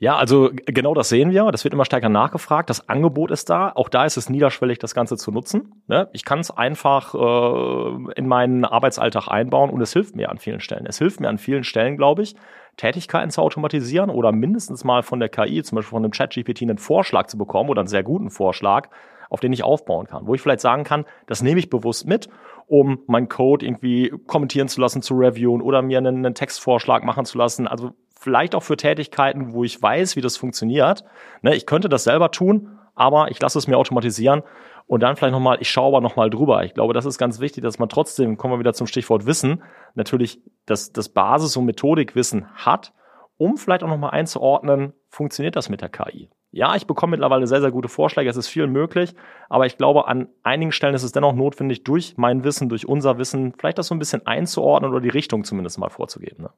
Ja, 0.00 0.16
also 0.16 0.50
genau 0.64 0.94
das 0.94 1.08
sehen 1.08 1.32
wir. 1.32 1.50
Das 1.50 1.64
wird 1.64 1.74
immer 1.74 1.84
stärker 1.84 2.08
nachgefragt. 2.08 2.70
Das 2.70 2.88
Angebot 2.88 3.32
ist 3.32 3.50
da. 3.50 3.72
Auch 3.74 3.88
da 3.88 4.04
ist 4.04 4.16
es 4.16 4.30
niederschwellig, 4.30 4.78
das 4.78 4.94
Ganze 4.94 5.16
zu 5.16 5.32
nutzen. 5.32 5.82
Ne? 5.88 6.08
Ich 6.12 6.24
kann 6.24 6.38
es 6.38 6.52
einfach 6.52 7.14
äh, 7.14 8.12
in 8.14 8.28
meinen 8.28 8.64
Arbeitsalltag 8.64 9.26
einbauen 9.26 9.70
und 9.70 9.80
es 9.80 9.92
hilft 9.92 10.14
mir 10.14 10.30
an 10.30 10.38
vielen 10.38 10.60
Stellen. 10.60 10.86
Es 10.86 10.98
hilft 10.98 11.18
mir 11.18 11.28
an 11.28 11.38
vielen 11.38 11.64
Stellen, 11.64 11.96
glaube 11.96 12.22
ich, 12.22 12.36
Tätigkeiten 12.76 13.30
zu 13.30 13.42
automatisieren 13.42 14.08
oder 14.08 14.30
mindestens 14.30 14.84
mal 14.84 15.02
von 15.02 15.18
der 15.18 15.30
KI, 15.30 15.64
zum 15.64 15.76
Beispiel 15.76 15.90
von 15.90 16.04
einem 16.04 16.12
ChatGPT, 16.12 16.62
einen 16.62 16.78
Vorschlag 16.78 17.26
zu 17.26 17.36
bekommen 17.36 17.68
oder 17.68 17.80
einen 17.80 17.88
sehr 17.88 18.04
guten 18.04 18.30
Vorschlag, 18.30 18.90
auf 19.30 19.40
den 19.40 19.52
ich 19.52 19.64
aufbauen 19.64 20.06
kann. 20.06 20.28
Wo 20.28 20.34
ich 20.34 20.40
vielleicht 20.40 20.60
sagen 20.60 20.84
kann, 20.84 21.06
das 21.26 21.42
nehme 21.42 21.58
ich 21.58 21.70
bewusst 21.70 22.06
mit, 22.06 22.28
um 22.68 23.00
meinen 23.08 23.28
Code 23.28 23.66
irgendwie 23.66 24.12
kommentieren 24.28 24.68
zu 24.68 24.80
lassen, 24.80 25.02
zu 25.02 25.14
reviewen 25.14 25.60
oder 25.60 25.82
mir 25.82 25.98
einen, 25.98 26.24
einen 26.24 26.34
Textvorschlag 26.34 27.02
machen 27.02 27.24
zu 27.24 27.36
lassen. 27.36 27.66
Also 27.66 27.90
vielleicht 28.18 28.54
auch 28.54 28.62
für 28.62 28.76
Tätigkeiten, 28.76 29.52
wo 29.52 29.64
ich 29.64 29.80
weiß, 29.80 30.16
wie 30.16 30.20
das 30.20 30.36
funktioniert. 30.36 31.04
Ne, 31.42 31.54
ich 31.54 31.66
könnte 31.66 31.88
das 31.88 32.04
selber 32.04 32.30
tun, 32.30 32.78
aber 32.94 33.30
ich 33.30 33.40
lasse 33.40 33.58
es 33.58 33.66
mir 33.66 33.78
automatisieren 33.78 34.42
und 34.86 35.02
dann 35.02 35.16
vielleicht 35.16 35.32
nochmal, 35.32 35.58
ich 35.60 35.70
schaue 35.70 35.88
aber 35.88 36.00
nochmal 36.00 36.30
drüber. 36.30 36.64
Ich 36.64 36.74
glaube, 36.74 36.94
das 36.94 37.06
ist 37.06 37.18
ganz 37.18 37.40
wichtig, 37.40 37.62
dass 37.62 37.78
man 37.78 37.88
trotzdem, 37.88 38.36
kommen 38.36 38.54
wir 38.54 38.58
wieder 38.58 38.74
zum 38.74 38.86
Stichwort 38.86 39.26
Wissen, 39.26 39.62
natürlich 39.94 40.40
das, 40.66 40.92
das 40.92 41.08
Basis- 41.08 41.56
und 41.56 41.64
Methodikwissen 41.64 42.46
hat 42.54 42.92
um 43.38 43.56
vielleicht 43.56 43.82
auch 43.82 43.88
nochmal 43.88 44.10
einzuordnen, 44.10 44.92
funktioniert 45.08 45.56
das 45.56 45.68
mit 45.68 45.80
der 45.80 45.88
KI? 45.88 46.28
Ja, 46.50 46.74
ich 46.74 46.86
bekomme 46.86 47.12
mittlerweile 47.12 47.46
sehr, 47.46 47.60
sehr 47.60 47.70
gute 47.70 47.88
Vorschläge, 47.88 48.28
es 48.28 48.36
ist 48.36 48.48
viel 48.48 48.66
möglich, 48.66 49.14
aber 49.48 49.66
ich 49.66 49.76
glaube, 49.76 50.08
an 50.08 50.28
einigen 50.42 50.72
Stellen 50.72 50.94
ist 50.94 51.02
es 51.02 51.12
dennoch 51.12 51.34
notwendig, 51.34 51.84
durch 51.84 52.16
mein 52.16 52.42
Wissen, 52.42 52.68
durch 52.68 52.86
unser 52.86 53.18
Wissen, 53.18 53.54
vielleicht 53.56 53.78
das 53.78 53.86
so 53.86 53.94
ein 53.94 53.98
bisschen 53.98 54.26
einzuordnen 54.26 54.90
oder 54.90 55.00
die 55.00 55.08
Richtung 55.08 55.44
zumindest 55.44 55.78
mal 55.78 55.90
vorzugeben. 55.90 56.44
Ne? 56.44 56.50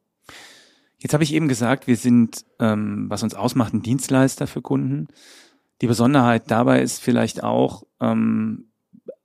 Jetzt 1.00 1.14
habe 1.14 1.25
ich 1.25 1.33
eben 1.33 1.49
gesagt, 1.49 1.87
wir 1.87 1.97
sind, 1.97 2.45
ähm, 2.59 3.07
was 3.09 3.23
uns 3.23 3.35
ausmacht, 3.35 3.73
ein 3.73 3.83
Dienstleister 3.83 4.47
für 4.47 4.61
Kunden. 4.61 5.09
Die 5.80 5.87
Besonderheit 5.87 6.50
dabei 6.50 6.83
ist 6.83 7.02
vielleicht 7.02 7.42
auch, 7.42 7.85
ähm, 8.00 8.66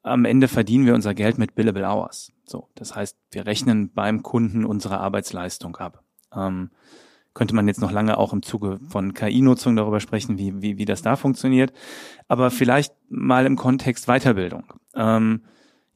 am 0.02 0.24
Ende 0.24 0.48
verdienen 0.48 0.86
wir 0.86 0.94
unser 0.94 1.14
Geld 1.14 1.38
mit 1.38 1.56
Billable 1.56 1.86
Hours. 1.86 2.32
So, 2.46 2.70
das 2.76 2.96
heißt, 2.96 3.18
wir 3.32 3.46
rechnen 3.46 3.92
beim 3.92 4.24
Kunden 4.24 4.64
unsere 4.64 5.00
Arbeitsleistung 5.00 5.76
ab. 5.78 6.04
Ähm, 6.34 6.70
könnte 7.34 7.54
man 7.56 7.68
jetzt 7.68 7.82
noch 7.82 7.92
lange 7.92 8.18
auch 8.18 8.32
im 8.32 8.42
Zuge 8.42 8.80
von 8.88 9.14
KI-Nutzung 9.14 9.76
darüber 9.76 10.00
sprechen, 10.00 10.38
wie, 10.38 10.62
wie, 10.62 10.78
wie 10.78 10.86
das 10.86 11.02
da 11.02 11.18
funktioniert. 11.18 11.74
Aber 12.30 12.50
vielleicht 12.50 12.94
mal 13.10 13.46
im 13.46 13.58
Kontext 13.58 14.06
Weiterbildung. 14.06 14.64
Ähm, 14.96 15.42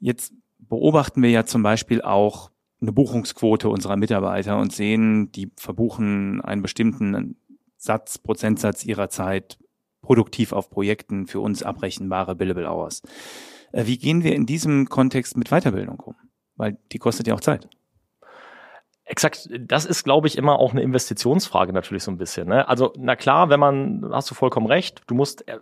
jetzt 0.01 0.33
beobachten 0.57 1.21
wir 1.21 1.29
ja 1.29 1.45
zum 1.45 1.63
Beispiel 1.63 2.01
auch 2.01 2.51
eine 2.81 2.91
Buchungsquote 2.91 3.69
unserer 3.69 3.97
Mitarbeiter 3.97 4.57
und 4.57 4.71
sehen, 4.71 5.31
die 5.31 5.51
verbuchen 5.57 6.41
einen 6.41 6.61
bestimmten 6.61 7.35
Satz, 7.77 8.17
Prozentsatz 8.17 8.85
ihrer 8.85 9.09
Zeit 9.09 9.57
produktiv 10.01 10.53
auf 10.53 10.69
Projekten 10.69 11.27
für 11.27 11.39
uns 11.39 11.63
abrechenbare 11.63 12.35
Billable 12.35 12.69
Hours. 12.69 13.01
Äh, 13.71 13.85
wie 13.85 13.97
gehen 13.97 14.23
wir 14.23 14.35
in 14.35 14.45
diesem 14.45 14.87
Kontext 14.87 15.37
mit 15.37 15.49
Weiterbildung 15.49 15.99
um? 15.99 16.15
Weil 16.55 16.77
die 16.91 16.99
kostet 16.99 17.27
ja 17.27 17.33
auch 17.33 17.41
Zeit. 17.41 17.69
Exakt, 19.05 19.49
das 19.59 19.85
ist, 19.85 20.03
glaube 20.03 20.27
ich, 20.27 20.37
immer 20.37 20.59
auch 20.59 20.71
eine 20.71 20.83
Investitionsfrage 20.83 21.73
natürlich 21.73 22.03
so 22.03 22.11
ein 22.11 22.17
bisschen. 22.17 22.47
Ne? 22.47 22.67
Also, 22.67 22.93
na 22.95 23.15
klar, 23.15 23.49
wenn 23.49 23.59
man, 23.59 24.07
hast 24.11 24.29
du 24.29 24.35
vollkommen 24.35 24.67
recht, 24.67 25.01
du 25.07 25.15
musst 25.15 25.47
äh, 25.47 25.57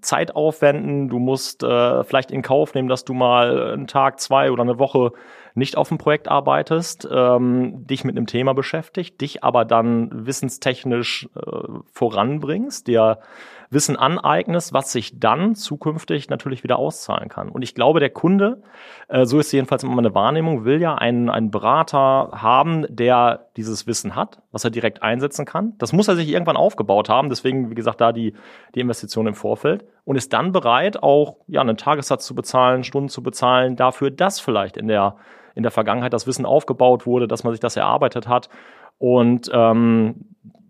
Zeit 0.00 0.34
aufwenden, 0.34 1.08
du 1.08 1.18
musst 1.18 1.62
äh, 1.62 2.02
vielleicht 2.04 2.30
in 2.30 2.40
Kauf 2.40 2.72
nehmen, 2.72 2.88
dass 2.88 3.04
du 3.04 3.12
mal 3.12 3.74
einen 3.74 3.88
Tag, 3.88 4.20
zwei 4.20 4.50
oder 4.50 4.62
eine 4.62 4.78
Woche 4.78 5.12
nicht 5.54 5.76
auf 5.76 5.88
dem 5.88 5.98
Projekt 5.98 6.28
arbeitest, 6.28 7.08
ähm, 7.10 7.86
dich 7.86 8.04
mit 8.04 8.16
einem 8.16 8.26
Thema 8.26 8.54
beschäftigt, 8.54 9.20
dich 9.20 9.44
aber 9.44 9.64
dann 9.64 10.26
wissenstechnisch 10.26 11.28
äh, 11.34 11.68
voranbringst, 11.92 12.86
dir 12.86 13.18
Wissen 13.70 13.96
aneignest, 13.96 14.72
was 14.72 14.92
sich 14.92 15.20
dann 15.20 15.54
zukünftig 15.54 16.30
natürlich 16.30 16.64
wieder 16.64 16.78
auszahlen 16.78 17.28
kann. 17.28 17.50
Und 17.50 17.62
ich 17.62 17.74
glaube, 17.74 18.00
der 18.00 18.08
Kunde, 18.10 18.62
äh, 19.08 19.26
so 19.26 19.38
ist 19.38 19.52
jedenfalls 19.52 19.82
immer 19.82 19.96
meine 19.96 20.14
Wahrnehmung, 20.14 20.64
will 20.64 20.80
ja 20.80 20.94
einen, 20.94 21.28
einen 21.28 21.50
Berater 21.50 22.30
haben, 22.32 22.86
der 22.88 23.48
dieses 23.56 23.86
Wissen 23.86 24.14
hat, 24.14 24.40
was 24.52 24.64
er 24.64 24.70
direkt 24.70 25.02
einsetzen 25.02 25.44
kann. 25.44 25.74
Das 25.78 25.92
muss 25.92 26.08
er 26.08 26.16
sich 26.16 26.28
irgendwann 26.30 26.56
aufgebaut 26.56 27.10
haben. 27.10 27.28
Deswegen, 27.28 27.70
wie 27.70 27.74
gesagt, 27.74 28.00
da 28.00 28.12
die, 28.12 28.32
die 28.74 28.80
Investition 28.80 29.26
im 29.26 29.34
Vorfeld. 29.34 29.84
Und 30.04 30.16
ist 30.16 30.32
dann 30.32 30.52
bereit, 30.52 31.02
auch 31.02 31.36
ja, 31.46 31.60
einen 31.60 31.76
Tagessatz 31.76 32.24
zu 32.24 32.34
bezahlen, 32.34 32.84
Stunden 32.84 33.10
zu 33.10 33.22
bezahlen, 33.22 33.76
dafür, 33.76 34.10
dass 34.10 34.40
vielleicht 34.40 34.78
in 34.78 34.88
der, 34.88 35.16
in 35.58 35.64
der 35.64 35.72
Vergangenheit 35.72 36.12
das 36.12 36.26
Wissen 36.28 36.46
aufgebaut 36.46 37.04
wurde, 37.04 37.26
dass 37.26 37.42
man 37.42 37.52
sich 37.52 37.60
das 37.60 37.76
erarbeitet 37.76 38.28
hat. 38.28 38.48
Und 38.96 39.50
ähm, 39.52 40.14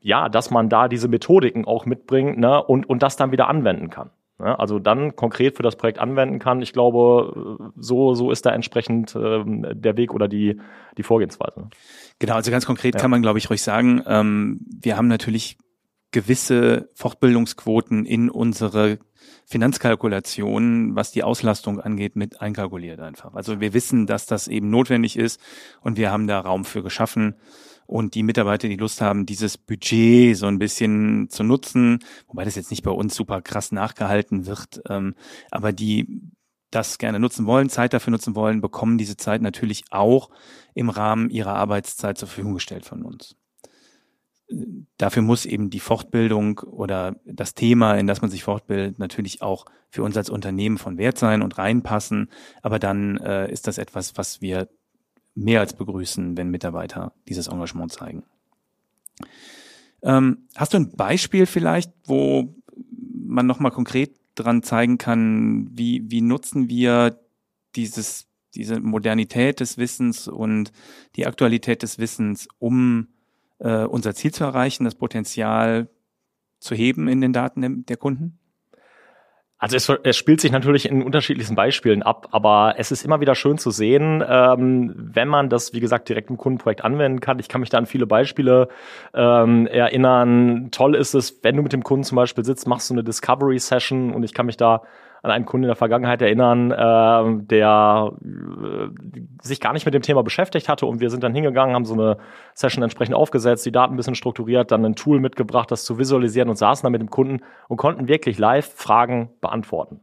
ja, 0.01 0.31
dass 0.31 0.51
man 0.51 0.71
da 0.71 0.89
diese 0.89 1.09
Methodiken 1.09 1.67
auch 1.67 1.85
mitbringt 1.85 2.39
ne, 2.39 2.63
und, 2.63 2.89
und 2.89 3.03
das 3.03 3.17
dann 3.17 3.31
wieder 3.31 3.49
anwenden 3.49 3.91
kann. 3.91 4.11
Ne? 4.39 4.59
Also 4.59 4.79
dann 4.79 5.15
konkret 5.15 5.57
für 5.59 5.63
das 5.63 5.77
Projekt 5.77 5.99
anwenden 5.99 6.39
kann. 6.39 6.63
Ich 6.63 6.73
glaube, 6.73 7.71
so, 7.77 8.15
so 8.15 8.31
ist 8.31 8.47
da 8.47 8.51
entsprechend 8.51 9.15
ähm, 9.15 9.67
der 9.75 9.99
Weg 9.99 10.15
oder 10.15 10.27
die, 10.27 10.59
die 10.97 11.03
Vorgehensweise. 11.03 11.69
Genau, 12.19 12.35
also 12.35 12.51
ganz 12.51 12.65
konkret 12.65 12.95
ja. 12.95 13.01
kann 13.01 13.11
man, 13.11 13.21
glaube 13.21 13.39
ich, 13.39 13.51
ruhig 13.51 13.63
sagen, 13.63 14.03
ähm, 14.07 14.61
wir 14.81 14.97
haben 14.97 15.09
natürlich 15.09 15.59
gewisse 16.11 16.91
Fortbildungsquoten 16.95 18.07
in 18.07 18.31
unsere 18.31 18.99
Finanzkalkulationen, 19.47 20.95
was 20.95 21.11
die 21.11 21.23
Auslastung 21.23 21.81
angeht, 21.81 22.17
mit 22.17 22.41
einkalkuliert 22.41 23.01
einfach. 23.01 23.35
Also 23.35 23.61
wir 23.61 23.73
wissen, 23.73 24.07
dass 24.07 24.27
das 24.27 24.49
eben 24.49 24.71
notwendig 24.71 25.17
ist 25.17 25.41
und 25.81 25.97
wir 25.97 26.11
haben 26.11 26.27
da 26.27 26.41
Raum 26.41 26.65
für 26.65 26.83
geschaffen 26.83 27.35
und 27.87 28.15
die 28.15 28.23
Mitarbeiter, 28.23 28.69
die 28.69 28.77
Lust 28.77 29.01
haben, 29.01 29.25
dieses 29.25 29.57
Budget 29.57 30.37
so 30.37 30.47
ein 30.47 30.59
bisschen 30.59 31.31
zu 31.31 31.43
nutzen, 31.43 32.01
wobei 32.27 32.45
das 32.45 32.57
jetzt 32.57 32.71
nicht 32.71 32.83
bei 32.83 32.91
uns 32.91 33.15
super 33.15 33.41
krass 33.41 33.73
nachgehalten 33.73 34.47
wird, 34.47 34.83
ähm, 34.89 35.15
aber 35.51 35.73
die 35.73 36.31
das 36.71 36.99
gerne 36.99 37.19
nutzen 37.19 37.47
wollen, 37.47 37.71
Zeit 37.71 37.95
dafür 37.95 38.11
nutzen 38.11 38.35
wollen, 38.35 38.61
bekommen 38.61 38.99
diese 38.99 39.17
Zeit 39.17 39.41
natürlich 39.41 39.85
auch 39.91 40.29
im 40.75 40.91
Rahmen 40.91 41.31
ihrer 41.31 41.55
Arbeitszeit 41.55 42.19
zur 42.19 42.29
Verfügung 42.29 42.55
gestellt 42.55 42.85
von 42.85 43.03
uns. 43.03 43.37
Dafür 44.97 45.23
muss 45.23 45.45
eben 45.45 45.69
die 45.69 45.81
Fortbildung 45.81 46.61
oder 46.61 47.17
das 47.27 47.55
Thema, 47.55 47.95
in 47.95 48.07
das 48.07 48.23
man 48.23 48.31
sich 48.31 48.45
fortbildet, 48.45 48.99
natürlich 48.99 49.43
auch 49.43 49.67
für 49.91 50.03
uns 50.03 50.17
als 50.17 50.31
Unternehmen 50.31 50.79
von 50.79 50.97
Wert 50.97 51.19
sein 51.19 51.43
und 51.43 51.59
reinpassen. 51.59 52.31
Aber 52.63 52.79
dann 52.79 53.19
äh, 53.19 53.51
ist 53.53 53.67
das 53.67 53.79
etwas, 53.79 54.17
was 54.17 54.41
wir 54.41 54.69
mehr 55.35 55.61
als 55.61 55.75
begrüßen, 55.75 56.37
wenn 56.37 56.51
Mitarbeiter 56.51 57.13
dieses 57.29 57.47
Engagement 57.47 57.93
zeigen. 57.93 58.25
Ähm, 60.03 60.49
hast 60.57 60.75
du 60.75 60.79
ein 60.79 60.93
Beispiel 60.97 61.47
vielleicht, 61.47 61.93
wo 62.05 62.55
man 63.25 63.47
nochmal 63.47 63.73
konkret 63.73 64.19
dran 64.35 64.63
zeigen 64.63 64.99
kann, 64.99 65.69
wie, 65.73 66.03
wie 66.11 66.21
nutzen 66.21 66.69
wir 66.69 67.21
dieses, 67.77 68.27
diese 68.55 68.81
Modernität 68.81 69.61
des 69.61 69.79
Wissens 69.79 70.29
und 70.29 70.73
die 71.17 71.27
Aktualität 71.27 71.83
des 71.83 71.99
Wissens, 71.99 72.49
um 72.59 73.09
äh, 73.59 73.85
unser 73.85 74.15
Ziel 74.15 74.33
zu 74.33 74.45
erreichen, 74.45 74.85
das 74.85 74.95
Potenzial 74.95 75.89
zu 76.59 76.75
heben 76.75 77.09
in 77.09 77.21
den 77.21 77.33
Daten 77.33 77.87
der 77.87 77.97
Kunden? 77.97 78.39
Also 79.61 79.77
es, 79.77 79.89
es, 80.05 80.17
spielt 80.17 80.41
sich 80.41 80.53
natürlich 80.53 80.89
in 80.89 81.03
unterschiedlichsten 81.03 81.57
Beispielen 81.57 82.05
ab, 82.05 82.29
aber 82.31 82.75
es 82.79 82.93
ist 82.93 83.05
immer 83.05 83.21
wieder 83.21 83.35
schön 83.35 83.59
zu 83.59 83.73
sehen, 83.73 84.23
ähm, 84.27 84.95
wenn 84.97 85.27
man 85.27 85.51
das, 85.51 85.73
wie 85.73 85.81
gesagt, 85.81 86.09
direkt 86.09 86.31
im 86.31 86.37
Kundenprojekt 86.37 86.85
anwenden 86.85 87.19
kann. 87.19 87.41
Ich 87.41 87.49
kann 87.49 87.61
mich 87.61 87.69
da 87.69 87.79
an 87.79 87.87
viele 87.87 88.07
Beispiele 88.07 88.69
ähm, 89.15 89.67
erinnern. 89.67 90.69
Toll 90.71 90.95
ist 90.95 91.15
es, 91.15 91.43
wenn 91.43 91.57
du 91.57 91.63
mit 91.63 91.73
dem 91.73 91.83
Kunden 91.83 92.05
zum 92.05 92.15
Beispiel 92.15 92.45
sitzt, 92.45 92.69
machst 92.69 92.89
du 92.89 92.95
eine 92.95 93.03
Discovery-Session 93.03 94.15
und 94.15 94.23
ich 94.23 94.33
kann 94.33 94.47
mich 94.47 94.57
da 94.57 94.83
an 95.23 95.31
einen 95.31 95.45
Kunden 95.45 95.65
in 95.65 95.69
der 95.69 95.77
Vergangenheit 95.77 96.23
erinnern, 96.23 96.71
äh, 96.71 97.45
der 97.45 98.13
äh, 98.23 98.89
sich 99.43 99.61
gar 99.61 99.73
nicht 99.73 99.85
mit 99.85 99.95
dem 99.95 100.03
Thema 100.03 100.23
beschäftigt 100.23 100.69
hatte 100.69 100.87
und 100.87 101.01
wir 101.01 101.11
sind 101.11 101.25
dann 101.25 101.35
hingegangen, 101.35 101.75
haben 101.75 101.85
so 101.85 101.95
eine 101.95 102.19
Session 102.55 102.83
entsprechend 102.83 103.15
aufgesetzt, 103.15 103.67
die 103.67 103.73
Daten 103.73 103.95
ein 103.95 103.97
bisschen 103.97 104.15
strukturiert, 104.15 104.71
dann 104.71 104.85
ein 104.85 104.95
Tool 104.95 105.21
mitgebracht, 105.21 105.71
das 105.71 105.85
zu 105.85 105.99
visualisieren 105.99 106.49
und 106.49 106.57
saßen 106.57 106.85
dann 106.85 106.93
mit 106.93 107.01
dem 107.01 107.11
Kunden 107.11 107.41
und 107.69 107.77
konnten 107.77 108.09
wirklich 108.09 108.39
live 108.39 108.73
Fragen 108.73 109.31
beantworten. 109.41 110.01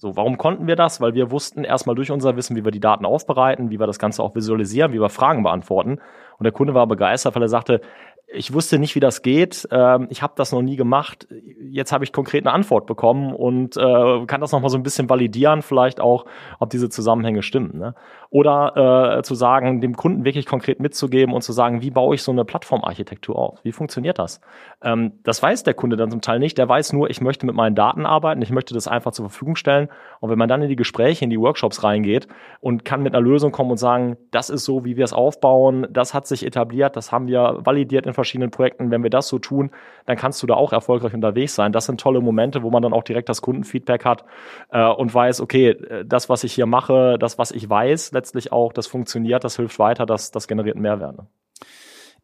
So, 0.00 0.16
warum 0.16 0.38
konnten 0.38 0.68
wir 0.68 0.76
das? 0.76 1.00
Weil 1.00 1.14
wir 1.14 1.32
wussten 1.32 1.64
erstmal 1.64 1.96
durch 1.96 2.12
unser 2.12 2.36
Wissen, 2.36 2.54
wie 2.54 2.64
wir 2.64 2.70
die 2.70 2.78
Daten 2.78 3.04
aufbereiten, 3.04 3.70
wie 3.70 3.80
wir 3.80 3.86
das 3.88 3.98
Ganze 3.98 4.22
auch 4.22 4.36
visualisieren, 4.36 4.92
wie 4.92 5.00
wir 5.00 5.08
Fragen 5.08 5.42
beantworten. 5.42 5.98
Und 6.38 6.44
der 6.44 6.52
Kunde 6.52 6.72
war 6.72 6.86
begeistert, 6.86 7.34
weil 7.34 7.42
er 7.42 7.48
sagte, 7.48 7.80
ich 8.30 8.52
wusste 8.52 8.78
nicht, 8.78 8.94
wie 8.94 9.00
das 9.00 9.22
geht. 9.22 9.66
Ähm, 9.70 10.06
ich 10.10 10.22
habe 10.22 10.34
das 10.36 10.52
noch 10.52 10.62
nie 10.62 10.76
gemacht. 10.76 11.26
Jetzt 11.70 11.92
habe 11.92 12.04
ich 12.04 12.12
konkret 12.12 12.46
eine 12.46 12.54
Antwort 12.54 12.86
bekommen 12.86 13.32
und 13.32 13.76
äh, 13.76 14.26
kann 14.26 14.40
das 14.40 14.52
noch 14.52 14.60
mal 14.60 14.68
so 14.68 14.76
ein 14.76 14.82
bisschen 14.82 15.08
validieren, 15.08 15.62
vielleicht 15.62 16.00
auch, 16.00 16.26
ob 16.58 16.70
diese 16.70 16.90
Zusammenhänge 16.90 17.42
stimmen. 17.42 17.78
Ne? 17.78 17.94
Oder 18.30 19.18
äh, 19.18 19.22
zu 19.22 19.34
sagen, 19.34 19.80
dem 19.80 19.96
Kunden 19.96 20.26
wirklich 20.26 20.44
konkret 20.44 20.80
mitzugeben 20.80 21.32
und 21.32 21.40
zu 21.40 21.52
sagen, 21.52 21.80
wie 21.80 21.90
baue 21.90 22.14
ich 22.14 22.22
so 22.22 22.30
eine 22.30 22.44
Plattformarchitektur 22.44 23.36
auf? 23.36 23.64
Wie 23.64 23.72
funktioniert 23.72 24.18
das? 24.18 24.42
Ähm, 24.82 25.12
das 25.22 25.42
weiß 25.42 25.62
der 25.62 25.72
Kunde 25.72 25.96
dann 25.96 26.10
zum 26.10 26.20
Teil 26.20 26.38
nicht. 26.38 26.58
Der 26.58 26.68
weiß 26.68 26.92
nur, 26.92 27.08
ich 27.08 27.22
möchte 27.22 27.46
mit 27.46 27.54
meinen 27.54 27.74
Daten 27.74 28.04
arbeiten, 28.04 28.42
ich 28.42 28.50
möchte 28.50 28.74
das 28.74 28.86
einfach 28.86 29.12
zur 29.12 29.30
Verfügung 29.30 29.56
stellen. 29.56 29.88
Und 30.20 30.28
wenn 30.28 30.36
man 30.36 30.48
dann 30.48 30.60
in 30.60 30.68
die 30.68 30.76
Gespräche, 30.76 31.24
in 31.24 31.30
die 31.30 31.40
Workshops 31.40 31.82
reingeht 31.84 32.28
und 32.60 32.84
kann 32.84 33.02
mit 33.02 33.14
einer 33.14 33.24
Lösung 33.24 33.50
kommen 33.50 33.70
und 33.70 33.78
sagen, 33.78 34.18
das 34.30 34.50
ist 34.50 34.66
so, 34.66 34.84
wie 34.84 34.98
wir 34.98 35.04
es 35.04 35.14
aufbauen, 35.14 35.86
das 35.90 36.12
hat 36.12 36.26
sich 36.26 36.44
etabliert, 36.44 36.96
das 36.96 37.10
haben 37.10 37.28
wir 37.28 37.60
validiert 37.60 38.06
in 38.06 38.12
verschiedenen 38.12 38.50
Projekten. 38.50 38.90
Wenn 38.90 39.02
wir 39.02 39.10
das 39.10 39.28
so 39.28 39.38
tun, 39.38 39.70
dann 40.04 40.16
kannst 40.18 40.42
du 40.42 40.46
da 40.46 40.52
auch 40.52 40.74
erfolgreich 40.74 41.14
unterwegs 41.14 41.54
sein. 41.54 41.72
Das 41.72 41.86
sind 41.86 41.98
tolle 41.98 42.20
Momente, 42.20 42.62
wo 42.62 42.70
man 42.70 42.82
dann 42.82 42.92
auch 42.92 43.04
direkt 43.04 43.30
das 43.30 43.40
Kundenfeedback 43.40 44.04
hat 44.04 44.26
äh, 44.70 44.86
und 44.86 45.14
weiß, 45.14 45.40
okay, 45.40 45.76
das, 46.04 46.28
was 46.28 46.44
ich 46.44 46.52
hier 46.52 46.66
mache, 46.66 47.16
das, 47.18 47.38
was 47.38 47.52
ich 47.52 47.70
weiß, 47.70 48.10
letztlich 48.18 48.52
auch, 48.52 48.72
das 48.72 48.86
funktioniert, 48.86 49.44
das 49.44 49.56
hilft 49.56 49.78
weiter, 49.78 50.06
das, 50.06 50.30
das 50.30 50.48
generiert 50.48 50.76
Mehrwert. 50.76 51.16
Ne? 51.16 51.26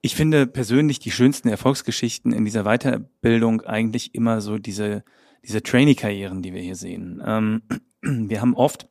Ich 0.00 0.16
finde 0.16 0.46
persönlich 0.46 0.98
die 0.98 1.10
schönsten 1.10 1.48
Erfolgsgeschichten 1.48 2.32
in 2.32 2.44
dieser 2.44 2.64
Weiterbildung 2.64 3.62
eigentlich 3.62 4.14
immer 4.14 4.40
so 4.40 4.58
diese, 4.58 5.04
diese 5.44 5.62
Trainee-Karrieren, 5.62 6.42
die 6.42 6.52
wir 6.52 6.60
hier 6.60 6.76
sehen. 6.76 7.22
Ähm, 7.24 7.62
wir 8.02 8.40
haben 8.40 8.54
oft 8.54 8.88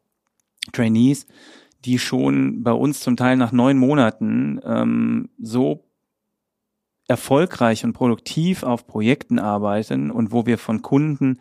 Trainees, 0.71 1.27
die 1.85 1.99
schon 1.99 2.63
bei 2.63 2.71
uns 2.71 3.01
zum 3.01 3.17
Teil 3.17 3.35
nach 3.35 3.51
neun 3.51 3.77
Monaten 3.77 4.59
ähm, 4.63 5.29
so 5.39 5.85
erfolgreich 7.07 7.83
und 7.83 7.93
produktiv 7.93 8.63
auf 8.63 8.87
Projekten 8.87 9.39
arbeiten 9.39 10.09
und 10.09 10.31
wo 10.31 10.45
wir 10.45 10.57
von 10.57 10.81
Kunden 10.81 11.39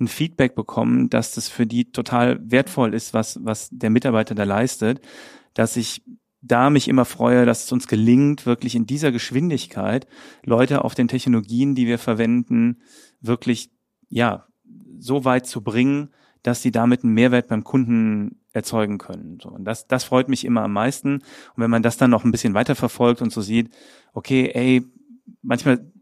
ein 0.00 0.08
Feedback 0.08 0.54
bekommen, 0.54 1.10
dass 1.10 1.34
das 1.34 1.48
für 1.48 1.66
die 1.66 1.92
total 1.92 2.40
wertvoll 2.42 2.94
ist, 2.94 3.12
was, 3.12 3.38
was 3.44 3.68
der 3.70 3.90
Mitarbeiter 3.90 4.34
da 4.34 4.44
leistet, 4.44 5.00
dass 5.54 5.76
ich 5.76 6.02
da 6.40 6.70
mich 6.70 6.88
immer 6.88 7.04
freue, 7.04 7.46
dass 7.46 7.64
es 7.64 7.72
uns 7.72 7.86
gelingt, 7.86 8.46
wirklich 8.46 8.74
in 8.74 8.86
dieser 8.86 9.12
Geschwindigkeit 9.12 10.06
Leute 10.44 10.84
auf 10.84 10.94
den 10.94 11.08
Technologien, 11.08 11.74
die 11.74 11.86
wir 11.86 11.98
verwenden, 11.98 12.80
wirklich, 13.20 13.70
ja, 14.08 14.46
so 14.98 15.24
weit 15.24 15.46
zu 15.46 15.62
bringen, 15.62 16.10
dass 16.42 16.62
sie 16.62 16.72
damit 16.72 17.04
einen 17.04 17.14
Mehrwert 17.14 17.48
beim 17.48 17.62
Kunden 17.62 18.40
erzeugen 18.52 18.98
können. 18.98 19.38
So, 19.40 19.50
und 19.50 19.64
das, 19.64 19.86
das 19.86 20.04
freut 20.04 20.28
mich 20.28 20.44
immer 20.44 20.62
am 20.62 20.72
meisten. 20.72 21.16
Und 21.16 21.22
wenn 21.56 21.70
man 21.70 21.82
das 21.82 21.96
dann 21.96 22.10
noch 22.10 22.24
ein 22.24 22.32
bisschen 22.32 22.54
weiter 22.54 22.74
verfolgt 22.74 23.22
und 23.22 23.32
so 23.32 23.40
sieht, 23.40 23.70
okay, 24.12 24.50
ey, 24.52 24.82
manchmal 25.42 25.92